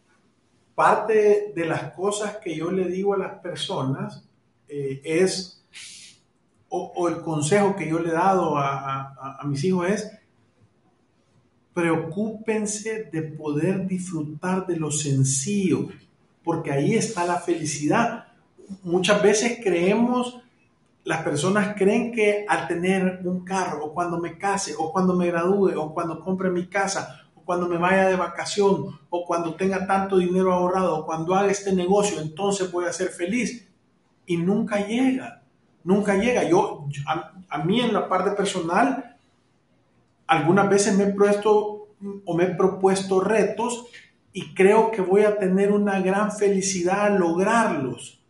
parte 0.75 1.53
de 1.55 1.65
las 1.67 1.93
cosas 1.93 2.39
que 2.39 2.57
yo 2.57 2.71
le 2.71 2.89
digo 2.89 3.15
a 3.15 3.19
las 3.19 3.41
personas 3.41 4.25
eh, 4.69 5.01
es, 5.05 5.65
o, 6.69 7.09
el 7.09 7.21
consejo 7.21 7.77
que 7.77 7.89
yo 7.89 7.99
le 7.99 8.09
he 8.09 8.13
dado 8.13 8.57
a, 8.57 9.39
a 9.41 9.45
mis 9.45 9.63
hijos 9.65 9.89
es, 9.89 10.11
preocúpense 11.73 13.05
de 13.05 13.23
poder 13.23 13.87
disfrutar 13.87 14.67
de 14.67 14.77
lo 14.77 14.91
sencillo, 14.91 15.89
porque 16.49 16.73
ahí 16.73 16.95
está 16.95 17.27
la 17.27 17.41
felicidad. 17.41 18.29
Muchas 18.83 19.23
veces 19.23 19.61
creemos, 19.63 20.41
las 21.05 21.23
personas 21.23 21.75
creen 21.77 22.11
que 22.11 22.47
al 22.49 22.67
tener 22.67 23.21
un 23.23 23.45
carro, 23.45 23.85
o 23.85 23.93
cuando 23.93 24.19
me 24.19 24.39
case, 24.39 24.75
o 24.79 24.91
cuando 24.91 25.13
me 25.13 25.27
gradúe, 25.27 25.79
o 25.79 25.93
cuando 25.93 26.19
compre 26.25 26.49
mi 26.49 26.67
casa, 26.67 27.29
o 27.35 27.43
cuando 27.45 27.69
me 27.69 27.77
vaya 27.77 28.09
de 28.09 28.17
vacación, 28.17 28.99
o 29.11 29.27
cuando 29.27 29.57
tenga 29.57 29.87
tanto 29.87 30.17
dinero 30.17 30.55
ahorrado, 30.55 31.01
o 31.01 31.05
cuando 31.05 31.35
haga 31.35 31.51
este 31.51 31.75
negocio, 31.75 32.19
entonces 32.19 32.73
voy 32.73 32.87
a 32.87 32.95
ser 32.95 33.09
feliz. 33.09 33.69
Y 34.25 34.39
nunca 34.39 34.87
llega, 34.87 35.43
nunca 35.85 36.15
llega. 36.15 36.45
Yo, 36.45 36.89
a, 37.51 37.59
mí 37.59 37.83
en 37.83 37.93
la 37.93 38.09
parte 38.09 38.31
personal, 38.31 39.19
algunas 40.27 40.71
veces 40.71 40.97
me 40.97 41.05
he 41.05 41.13
puesto 41.13 41.89
o 42.25 42.35
me 42.35 42.45
he 42.45 42.55
propuesto 42.55 43.21
retos 43.21 43.85
y 44.33 44.55
creo 44.55 44.91
que 44.91 45.01
voy 45.01 45.23
a 45.23 45.39
tener 45.39 45.73
una 45.73 46.01
gran 46.01 46.33
felicidad 46.33 47.07
al 47.07 47.19
lograrlos. 47.19 48.21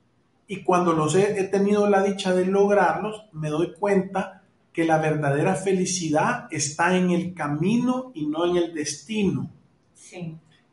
Y 0.46 0.62
cuando 0.62 0.92
los 0.92 1.14
he, 1.14 1.44
tenido 1.44 1.88
la 1.90 2.02
dicha 2.02 2.34
de 2.34 2.46
lograrlos, 2.46 3.26
me 3.32 3.50
doy 3.50 3.74
cuenta 3.74 4.42
que 4.72 4.84
la 4.84 4.98
verdadera 4.98 5.54
felicidad 5.54 6.46
está 6.50 6.96
en 6.96 7.10
el 7.10 7.34
camino 7.34 8.12
y 8.14 8.26
no 8.26 8.46
en 8.46 8.56
el 8.56 8.74
destino. 8.74 9.50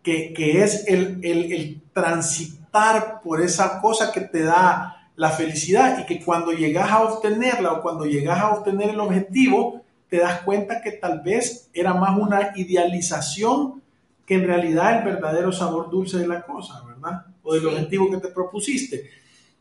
Que, 0.01 0.33
que, 0.33 0.63
es 0.63 0.87
el, 0.87 1.19
el, 1.23 1.51
el 1.51 1.81
transitar 1.91 3.21
por 3.21 3.41
esa 3.41 3.81
cosa 3.81 4.11
que 4.11 4.21
te 4.21 4.43
da 4.43 5.09
la 5.15 5.31
felicidad 5.31 5.99
y 5.99 6.05
que 6.05 6.23
cuando 6.23 6.51
llegas 6.51 6.91
a 6.91 7.03
obtenerla 7.03 7.73
o 7.73 7.81
cuando 7.81 8.05
llegas 8.05 8.39
a 8.39 8.51
obtener 8.51 8.91
el 8.91 8.99
objetivo, 8.99 9.81
te 10.09 10.17
das 10.17 10.41
cuenta 10.41 10.81
que 10.81 10.91
tal 10.91 11.21
vez 11.21 11.69
era 11.73 11.93
más 11.93 12.17
una 12.17 12.51
idealización 12.55 13.81
que 14.25 14.35
en 14.35 14.47
realidad 14.47 14.99
el 14.99 15.13
verdadero 15.13 15.51
sabor 15.51 15.89
dulce 15.89 16.17
de 16.17 16.27
la 16.27 16.41
cosa, 16.41 16.83
¿verdad? 16.85 17.25
O 17.43 17.53
del 17.53 17.67
objetivo 17.67 18.09
que 18.09 18.17
te 18.17 18.29
propusiste. 18.29 19.09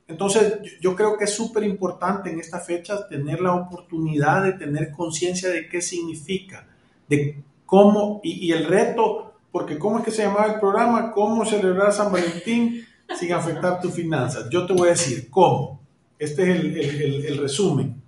Entonces, 0.06 0.58
yo 0.80 0.94
creo 0.94 1.16
que 1.16 1.24
es 1.24 1.34
súper 1.34 1.64
importante 1.64 2.30
en 2.30 2.40
esta 2.40 2.60
fecha 2.60 3.08
tener 3.08 3.40
la 3.40 3.54
oportunidad 3.54 4.44
de 4.44 4.52
tener 4.52 4.90
conciencia 4.90 5.48
de 5.48 5.68
qué 5.68 5.80
significa, 5.80 6.66
de 7.08 7.42
cómo, 7.66 8.20
y, 8.22 8.52
el 8.52 8.66
reto, 8.66 9.34
porque 9.50 9.78
¿cómo 9.78 9.98
es 9.98 10.04
que 10.04 10.10
se 10.10 10.22
llamaba 10.22 10.54
el 10.54 10.60
programa? 10.60 11.12
¿Cómo 11.12 11.44
celebrar 11.44 11.92
San 11.92 12.12
Valentín 12.12 12.84
sin 13.18 13.32
afectar 13.32 13.80
tus 13.80 13.92
finanzas? 13.92 14.48
Yo 14.50 14.66
te 14.66 14.72
voy 14.72 14.88
a 14.88 14.92
decir 14.92 15.28
cómo. 15.30 15.80
Este 16.18 16.42
es 16.42 16.60
el, 16.60 17.24
el 17.26 17.38
resumen 17.38 18.03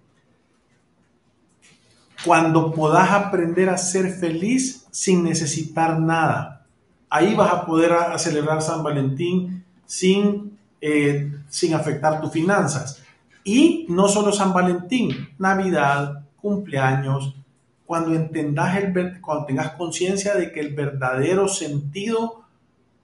cuando 2.26 2.72
puedas 2.72 3.08
aprender 3.12 3.70
a 3.70 3.78
ser 3.78 4.10
feliz 4.10 4.86
sin 4.90 5.22
necesitar 5.22 6.00
nada. 6.00 6.66
Ahí 7.08 7.34
vas 7.36 7.52
a 7.52 7.64
poder 7.64 7.92
a, 7.92 8.18
celebrar 8.18 8.60
San 8.60 8.82
Valentín 8.82 9.64
sin, 9.86 10.58
eh, 10.80 11.32
sin 11.48 11.72
afectar 11.72 12.20
tus 12.20 12.32
finanzas. 12.32 13.00
Y 13.44 13.86
no 13.88 14.08
solo 14.08 14.32
San 14.32 14.52
Valentín, 14.52 15.28
Navidad, 15.38 16.24
cumpleaños, 16.36 17.36
cuando 17.86 18.12
entendas 18.12 18.76
el, 18.76 19.20
cuando 19.20 19.46
tengas 19.46 19.70
conciencia 19.72 20.34
de 20.34 20.50
que 20.50 20.58
el 20.58 20.74
verdadero 20.74 21.46
sentido, 21.46 22.42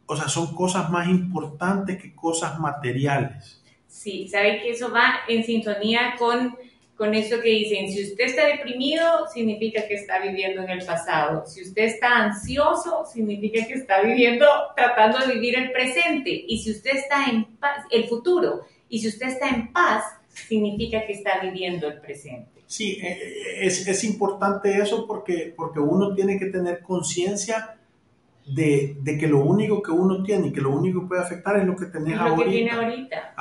o 0.06 0.16
sea, 0.16 0.28
son 0.28 0.52
cosas 0.52 0.90
más 0.90 1.06
importantes 1.08 2.02
que 2.02 2.12
cosas 2.12 2.58
materiales. 2.58 3.62
Sí, 3.86 4.26
sabe 4.26 4.60
que 4.62 4.70
eso 4.70 4.90
va 4.90 5.20
en 5.28 5.44
sintonía 5.44 6.14
con 6.18 6.56
con 7.02 7.14
eso 7.14 7.40
que 7.40 7.48
dicen, 7.48 7.90
si 7.90 8.04
usted 8.04 8.26
está 8.26 8.46
deprimido, 8.46 9.26
significa 9.34 9.88
que 9.88 9.94
está 9.94 10.20
viviendo 10.20 10.62
en 10.62 10.70
el 10.70 10.86
pasado. 10.86 11.44
Si 11.44 11.62
usted 11.62 11.82
está 11.82 12.26
ansioso, 12.26 13.04
significa 13.12 13.66
que 13.66 13.74
está 13.74 14.02
viviendo, 14.02 14.46
tratando 14.76 15.18
de 15.18 15.34
vivir 15.34 15.58
el 15.58 15.72
presente. 15.72 16.44
Y 16.46 16.58
si 16.58 16.70
usted 16.70 16.92
está 16.92 17.24
en 17.28 17.56
paz, 17.56 17.86
el 17.90 18.04
futuro. 18.04 18.66
Y 18.88 19.00
si 19.00 19.08
usted 19.08 19.30
está 19.30 19.48
en 19.48 19.72
paz, 19.72 20.04
significa 20.28 21.04
que 21.04 21.14
está 21.14 21.40
viviendo 21.40 21.88
el 21.88 22.00
presente. 22.00 22.62
Sí, 22.68 23.00
eh, 23.02 23.18
eh, 23.20 23.66
es, 23.66 23.84
es 23.88 24.04
importante 24.04 24.72
eso 24.80 25.04
porque, 25.04 25.52
porque 25.56 25.80
uno 25.80 26.14
tiene 26.14 26.38
que 26.38 26.46
tener 26.46 26.82
conciencia 26.82 27.80
de, 28.46 28.96
de, 29.00 29.18
que 29.18 29.28
lo 29.28 29.40
único 29.40 29.82
que 29.82 29.90
uno 29.90 30.22
tiene 30.22 30.48
y 30.48 30.52
que 30.52 30.60
lo 30.60 30.70
único 30.70 31.02
que 31.02 31.08
puede 31.08 31.22
afectar 31.22 31.56
es 31.56 31.66
lo 31.66 31.76
que 31.76 31.86
tenés 31.86 32.16
lo 32.16 32.22
ahorita. 32.22 32.44
Que 32.44 32.50
tiene 32.50 32.70
ahorita. 32.70 33.34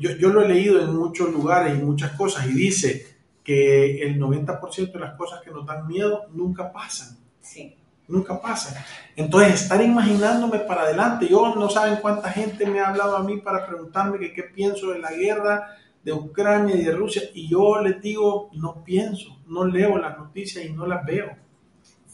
yo, 0.00 0.10
yo, 0.12 0.28
lo 0.28 0.42
he 0.42 0.48
leído 0.48 0.80
en 0.80 0.96
muchos 0.96 1.32
lugares 1.32 1.76
y 1.76 1.82
muchas 1.82 2.12
cosas 2.12 2.46
y 2.46 2.52
dice 2.52 3.06
que 3.42 4.02
el 4.02 4.20
90% 4.20 4.92
de 4.92 5.00
las 5.00 5.14
cosas 5.16 5.40
que 5.42 5.50
nos 5.50 5.66
dan 5.66 5.86
miedo 5.86 6.26
nunca 6.32 6.72
pasan. 6.72 7.16
Sí. 7.40 7.74
Nunca 8.06 8.40
pasan. 8.40 8.82
Entonces, 9.16 9.62
estar 9.62 9.82
imaginándome 9.82 10.60
para 10.60 10.82
adelante. 10.82 11.26
Yo 11.28 11.54
no 11.54 11.68
saben 11.68 11.98
cuánta 12.00 12.30
gente 12.30 12.64
me 12.66 12.80
ha 12.80 12.88
hablado 12.88 13.16
a 13.16 13.22
mí 13.22 13.38
para 13.38 13.66
preguntarme 13.66 14.18
que 14.18 14.32
qué 14.32 14.44
pienso 14.44 14.92
de 14.92 14.98
la 14.98 15.12
guerra 15.12 15.76
de 16.04 16.12
Ucrania 16.12 16.76
y 16.76 16.84
de 16.84 16.92
Rusia. 16.92 17.22
Y 17.34 17.48
yo 17.48 17.82
les 17.82 18.00
digo, 18.00 18.50
no 18.52 18.82
pienso, 18.84 19.40
no 19.46 19.64
leo 19.64 19.98
las 19.98 20.16
noticias 20.16 20.64
y 20.64 20.72
no 20.72 20.86
las 20.86 21.04
veo 21.04 21.47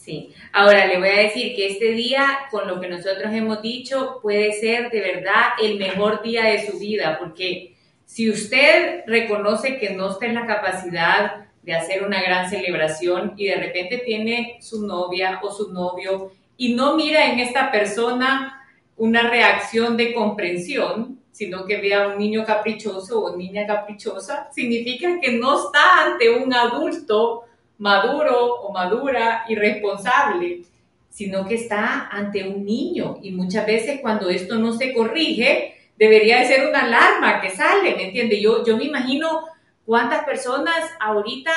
Sí, 0.04 0.34
ahora 0.52 0.86
le 0.86 0.98
voy 0.98 1.08
a 1.08 1.22
decir 1.22 1.56
que 1.56 1.66
este 1.66 1.92
día, 1.92 2.40
con 2.50 2.68
lo 2.68 2.78
que 2.78 2.88
nosotros 2.88 3.32
hemos 3.32 3.62
dicho, 3.62 4.18
puede 4.20 4.52
ser 4.52 4.90
de 4.90 5.00
verdad 5.00 5.52
el 5.62 5.78
mejor 5.78 6.22
día 6.22 6.44
de 6.44 6.70
su 6.70 6.78
vida, 6.78 7.16
porque 7.18 7.74
si 8.04 8.28
usted 8.28 9.04
reconoce 9.06 9.78
que 9.78 9.94
no 9.94 10.10
está 10.10 10.26
en 10.26 10.34
la 10.34 10.46
capacidad 10.46 11.46
de 11.62 11.72
hacer 11.72 12.04
una 12.04 12.20
gran 12.20 12.50
celebración 12.50 13.32
y 13.38 13.46
de 13.46 13.54
repente 13.54 14.02
tiene 14.04 14.58
su 14.60 14.86
novia 14.86 15.40
o 15.42 15.50
su 15.50 15.72
novio 15.72 16.32
y 16.58 16.74
no 16.74 16.96
mira 16.96 17.32
en 17.32 17.40
esta 17.40 17.72
persona 17.72 18.62
una 18.98 19.30
reacción 19.30 19.96
de 19.96 20.12
comprensión, 20.12 21.18
sino 21.32 21.64
que 21.64 21.78
vea 21.78 22.08
un 22.08 22.18
niño 22.18 22.44
caprichoso 22.44 23.24
o 23.24 23.36
niña 23.38 23.66
caprichosa, 23.66 24.50
significa 24.52 25.18
que 25.18 25.32
no 25.32 25.64
está 25.64 26.04
ante 26.04 26.28
un 26.28 26.52
adulto 26.52 27.44
maduro 27.78 28.54
o 28.62 28.72
madura 28.72 29.44
y 29.48 29.54
responsable, 29.54 30.62
sino 31.08 31.46
que 31.46 31.54
está 31.54 32.08
ante 32.10 32.48
un 32.48 32.64
niño. 32.64 33.18
Y 33.22 33.30
muchas 33.32 33.66
veces 33.66 34.00
cuando 34.00 34.30
esto 34.30 34.56
no 34.56 34.72
se 34.72 34.92
corrige, 34.92 35.74
debería 35.96 36.40
de 36.40 36.46
ser 36.46 36.68
una 36.68 36.84
alarma 36.84 37.40
que 37.40 37.50
sale, 37.50 37.94
¿me 37.94 38.06
entiende? 38.06 38.40
Yo, 38.40 38.64
yo 38.64 38.76
me 38.76 38.84
imagino 38.84 39.44
cuántas 39.86 40.24
personas 40.24 40.76
ahorita 41.00 41.52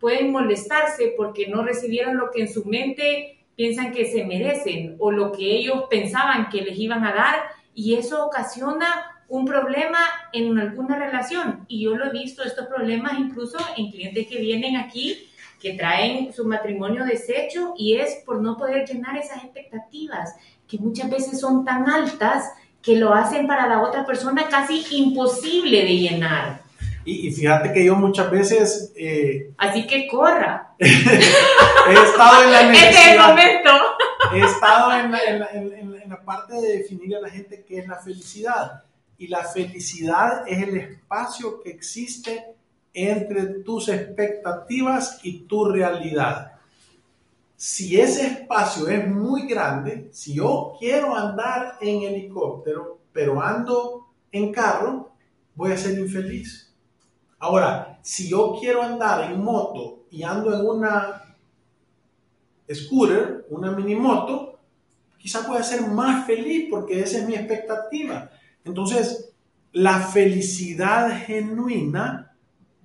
pueden 0.00 0.32
molestarse 0.32 1.14
porque 1.16 1.48
no 1.48 1.62
recibieron 1.62 2.16
lo 2.16 2.30
que 2.30 2.42
en 2.42 2.52
su 2.52 2.64
mente 2.64 3.38
piensan 3.54 3.92
que 3.92 4.04
se 4.06 4.24
merecen 4.24 4.96
o 4.98 5.10
lo 5.10 5.32
que 5.32 5.44
ellos 5.44 5.84
pensaban 5.88 6.50
que 6.50 6.62
les 6.62 6.78
iban 6.78 7.04
a 7.04 7.14
dar 7.14 7.42
y 7.74 7.94
eso 7.94 8.26
ocasiona 8.26 9.12
un 9.28 9.44
problema 9.44 9.98
en 10.32 10.58
alguna 10.58 10.98
relación. 10.98 11.64
Y 11.68 11.84
yo 11.84 11.96
lo 11.96 12.06
he 12.06 12.10
visto, 12.10 12.44
estos 12.44 12.66
problemas 12.66 13.18
incluso 13.18 13.58
en 13.76 13.90
clientes 13.90 14.26
que 14.28 14.38
vienen 14.38 14.76
aquí 14.76 15.28
que 15.66 15.72
traen 15.72 16.32
su 16.32 16.46
matrimonio 16.46 17.04
deshecho 17.04 17.74
y 17.76 17.96
es 17.96 18.22
por 18.24 18.40
no 18.40 18.56
poder 18.56 18.86
llenar 18.86 19.16
esas 19.16 19.42
expectativas 19.42 20.32
que 20.68 20.78
muchas 20.78 21.10
veces 21.10 21.40
son 21.40 21.64
tan 21.64 21.90
altas 21.90 22.52
que 22.80 22.94
lo 22.94 23.12
hacen 23.12 23.48
para 23.48 23.66
la 23.66 23.82
otra 23.82 24.06
persona 24.06 24.46
casi 24.48 24.86
imposible 24.92 25.78
de 25.78 25.96
llenar. 25.96 26.60
Y, 27.04 27.32
fíjate 27.32 27.72
que 27.72 27.84
yo 27.84 27.96
muchas 27.96 28.30
veces... 28.30 28.92
Eh, 28.94 29.50
Así 29.58 29.88
que 29.88 30.06
corra. 30.06 30.74
he 30.78 31.92
estado 31.92 32.44
en 32.44 32.52
la 32.52 32.62
necesidad. 32.68 32.88
Este 32.88 33.00
es 33.00 33.12
el 33.12 33.18
momento. 33.18 33.70
he 34.34 34.40
estado 34.40 34.92
en 35.00 35.10
la, 35.10 35.18
en 35.50 36.08
la 36.08 36.24
parte 36.24 36.54
de 36.54 36.78
definir 36.78 37.16
a 37.16 37.20
la 37.22 37.28
gente 37.28 37.64
qué 37.66 37.78
es 37.78 37.88
la 37.88 37.96
felicidad. 37.96 38.84
Y 39.18 39.26
la 39.26 39.42
felicidad 39.42 40.46
es 40.46 40.62
el 40.62 40.76
espacio 40.76 41.60
que 41.60 41.70
existe 41.70 42.55
entre 42.96 43.44
tus 43.62 43.90
expectativas 43.90 45.20
y 45.22 45.40
tu 45.40 45.66
realidad. 45.66 46.52
Si 47.54 48.00
ese 48.00 48.26
espacio 48.26 48.88
es 48.88 49.06
muy 49.06 49.46
grande, 49.46 50.08
si 50.12 50.34
yo 50.34 50.74
quiero 50.80 51.14
andar 51.14 51.76
en 51.82 52.02
helicóptero, 52.02 53.00
pero 53.12 53.42
ando 53.42 54.08
en 54.32 54.50
carro, 54.50 55.12
voy 55.54 55.72
a 55.72 55.76
ser 55.76 55.98
infeliz. 55.98 56.74
Ahora, 57.38 57.98
si 58.00 58.30
yo 58.30 58.56
quiero 58.58 58.82
andar 58.82 59.30
en 59.30 59.44
moto 59.44 60.06
y 60.10 60.22
ando 60.22 60.54
en 60.54 60.66
una 60.66 61.36
scooter, 62.72 63.46
una 63.50 63.72
mini 63.72 63.94
moto, 63.94 64.58
quizás 65.18 65.46
voy 65.46 65.58
a 65.58 65.62
ser 65.62 65.82
más 65.82 66.26
feliz 66.26 66.68
porque 66.70 67.00
esa 67.00 67.18
es 67.18 67.26
mi 67.26 67.34
expectativa. 67.34 68.30
Entonces, 68.64 69.34
la 69.72 70.00
felicidad 70.00 71.10
genuina 71.26 72.25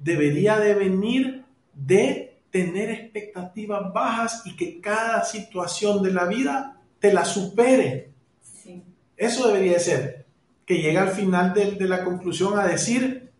debería 0.04 0.60
de 0.60 0.74
venir 0.74 1.46
de 1.74 2.42
tener 2.50 2.90
expectativas 2.90 3.94
bajas 3.94 4.44
y 4.46 4.56
que 4.56 4.82
cada 4.82 5.24
situación 5.24 6.04
de 6.04 6.12
la 6.12 6.26
vida 6.26 6.82
te 7.00 7.14
la 7.14 7.26
supere. 7.26 8.12
Eso 9.16 9.48
debería 9.48 9.74
de 9.74 9.80
ser. 9.80 10.26
Que 10.66 10.82
llegue 10.82 10.98
al 10.98 11.12
final 11.12 11.54
de, 11.54 11.72
de 11.72 11.88
la 11.88 12.04
conclusión 12.04 12.58
a 12.58 12.66
decir, 12.66 13.32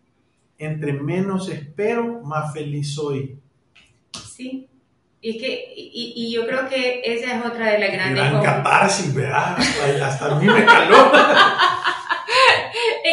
entre 0.58 0.92
menos 0.92 1.48
espero, 1.48 2.20
más 2.22 2.52
feliz 2.52 2.94
soy. 2.94 3.38
Sí, 4.34 4.68
Y, 5.20 5.38
que, 5.38 5.72
y, 5.76 6.32
yo 6.32 6.46
creo 6.46 6.68
que 6.68 7.02
esa 7.04 7.38
es 7.38 7.44
otra 7.44 7.72
de 7.72 7.78
las 7.78 7.92
grandes... 7.92 8.24
Gran 8.24 8.42
catarsis, 8.42 9.14
¿verdad? 9.14 9.56
Hasta, 9.58 10.06
hasta 10.06 10.36
a 10.36 10.40
mí 10.40 10.46
me 10.46 10.64
caló. 10.64 10.96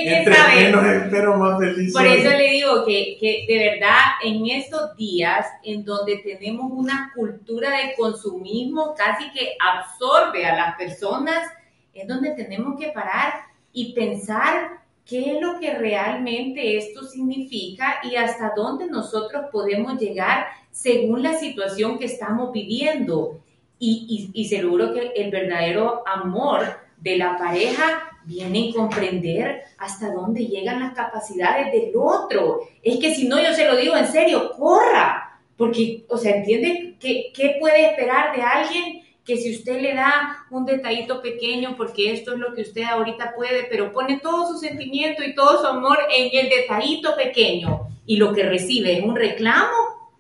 que, 0.04 0.30
Menos 0.56 0.86
espero, 0.86 1.38
más 1.38 1.60
feliz. 1.60 1.94
Por 1.94 2.06
eso 2.06 2.30
le 2.30 2.52
digo 2.52 2.86
que, 2.86 3.18
que 3.20 3.46
de 3.48 3.58
verdad 3.58 3.98
en 4.24 4.46
estos 4.48 4.96
días 4.96 5.46
en 5.64 5.84
donde 5.84 6.18
tenemos 6.18 6.72
una 6.72 7.12
cultura 7.16 7.70
de 7.72 7.94
consumismo 7.96 8.94
casi 8.96 9.32
que 9.32 9.56
absorbe 9.60 10.46
a 10.46 10.56
las 10.56 10.76
personas, 10.76 11.48
es 11.94 12.08
donde 12.08 12.32
tenemos 12.32 12.80
que 12.80 12.90
parar 12.90 13.34
y 13.74 13.94
pensar 13.94 14.80
qué 15.06 15.36
es 15.36 15.42
lo 15.42 15.60
que 15.60 15.74
realmente 15.74 16.78
esto 16.78 17.04
significa 17.04 18.00
y 18.04 18.16
hasta 18.16 18.54
dónde 18.56 18.86
nosotros 18.88 19.46
podemos 19.52 20.00
llegar 20.00 20.46
según 20.72 21.24
la 21.24 21.34
situación 21.34 21.98
que 21.98 22.06
estamos 22.06 22.52
viviendo. 22.54 23.42
Y, 23.82 24.30
y, 24.34 24.46
seguro 24.50 24.94
que 24.94 25.14
el 25.16 25.32
verdadero 25.32 26.04
amor 26.06 26.66
de 26.98 27.18
la 27.18 27.38
pareja 27.38 28.09
viene 28.30 28.68
en 28.68 28.74
comprender 28.74 29.64
hasta 29.80 30.14
dónde 30.14 30.46
llegan 30.46 30.80
las 30.80 30.94
capacidades 30.94 31.72
del 31.72 31.92
otro. 31.96 32.60
Es 32.84 33.00
que 33.00 33.16
si 33.16 33.28
no, 33.28 33.42
yo 33.42 33.54
se 33.54 33.66
lo 33.66 33.76
digo 33.76 33.98
en 33.98 34.06
serio, 34.06 34.52
corra, 34.52 35.40
porque, 35.58 36.06
o 36.08 36.16
sea, 36.16 36.36
entiende 36.36 36.96
qué, 37.00 37.32
qué 37.34 37.58
puede 37.60 37.88
esperar 37.88 38.36
de 38.36 38.44
alguien 38.44 39.02
que 39.26 39.36
si 39.36 39.56
usted 39.56 39.82
le 39.82 39.96
da 39.96 40.46
un 40.52 40.64
detallito 40.66 41.22
pequeño, 41.22 41.76
porque 41.76 42.14
esto 42.14 42.34
es 42.34 42.40
lo 42.40 42.54
que 42.54 42.62
usted 42.62 42.84
ahorita 42.84 43.34
puede, 43.36 43.64
pero 43.64 43.92
pone 43.92 44.20
todo 44.20 44.48
su 44.48 44.60
sentimiento 44.60 45.24
y 45.24 45.34
todo 45.34 45.60
su 45.60 45.68
amor 45.68 45.98
en 46.16 46.30
el 46.32 46.50
detallito 46.50 47.16
pequeño 47.16 47.88
y 48.06 48.18
lo 48.18 48.32
que 48.32 48.44
recibe 48.44 48.98
es 48.98 49.04
un 49.04 49.16
reclamo. 49.16 50.12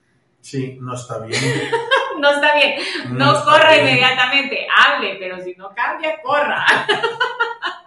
Sí, 0.41 0.77
no 0.81 0.95
está 0.95 1.19
bien. 1.19 1.39
no 2.19 2.29
está 2.31 2.55
bien. 2.55 2.73
No, 3.11 3.43
corra 3.43 3.77
inmediatamente, 3.77 4.67
hable, 4.75 5.17
pero 5.19 5.43
si 5.43 5.53
no 5.55 5.69
cambia, 5.75 6.19
corra. 6.23 6.65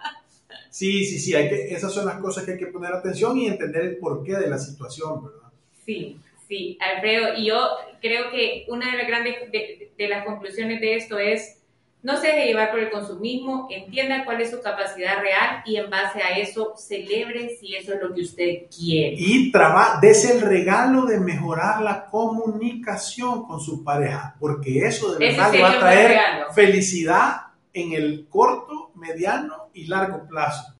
sí, 0.73 1.05
sí, 1.05 1.21
sí, 1.21 1.35
hay 1.37 1.49
que, 1.49 1.73
esas 1.73 1.93
son 1.93 2.07
las 2.07 2.17
cosas 2.17 2.45
que 2.45 2.53
hay 2.53 2.59
que 2.59 2.67
poner 2.67 2.93
atención 2.93 3.39
y 3.39 3.47
entender 3.47 3.83
el 3.83 3.97
porqué 3.99 4.35
de 4.35 4.51
la 4.51 4.59
situación, 4.59 5.25
¿verdad? 5.25 5.53
Sí, 5.87 6.19
Sí, 6.53 6.77
Alfredo, 6.83 7.39
y 7.39 7.47
yo 7.47 7.57
creo 8.03 8.31
que 8.31 8.67
una 8.69 8.91
de 8.91 8.99
las 8.99 9.07
grandes 9.07 9.37
de, 9.51 10.07
las 10.07 10.27
conclusiones 10.27 10.83
de 10.83 10.97
esto 10.97 11.19
es 11.19 11.57
no 12.03 12.21
se 12.21 12.27
deje 12.27 12.45
llevar 12.45 12.71
por 12.71 12.81
el 12.81 12.91
consumismo, 12.91 13.69
entienda 13.71 14.27
cuál 14.27 14.43
es 14.43 14.51
su 14.51 14.61
capacidad 14.61 15.23
real 15.23 15.63
y 15.65 15.77
en 15.77 15.89
base 15.89 16.21
a 16.21 16.37
eso 16.37 16.75
celebre 16.77 17.57
si 17.59 17.75
eso 17.75 17.95
es 17.95 18.03
lo 18.03 18.13
que 18.13 18.21
usted 18.21 18.65
quiere. 18.77 19.15
Y 19.17 19.51
traba, 19.51 19.99
des 20.03 20.29
el 20.29 20.43
regalo 20.43 21.07
de 21.07 21.21
mejorar 21.21 21.81
la 21.81 22.05
comunicación 22.05 23.47
con 23.47 23.59
su 23.59 23.83
pareja, 23.83 24.37
porque 24.39 24.85
eso 24.85 25.15
de 25.15 25.29
verdad 25.29 25.53
le 25.55 25.63
va 25.63 25.71
a 25.71 25.79
traer 25.79 26.21
felicidad 26.55 27.37
en 27.73 27.95
el 27.95 28.27
corto, 28.29 28.82
mediano 29.03 29.71
y 29.75 29.87
largo 29.87 30.27
plazo. 30.27 30.65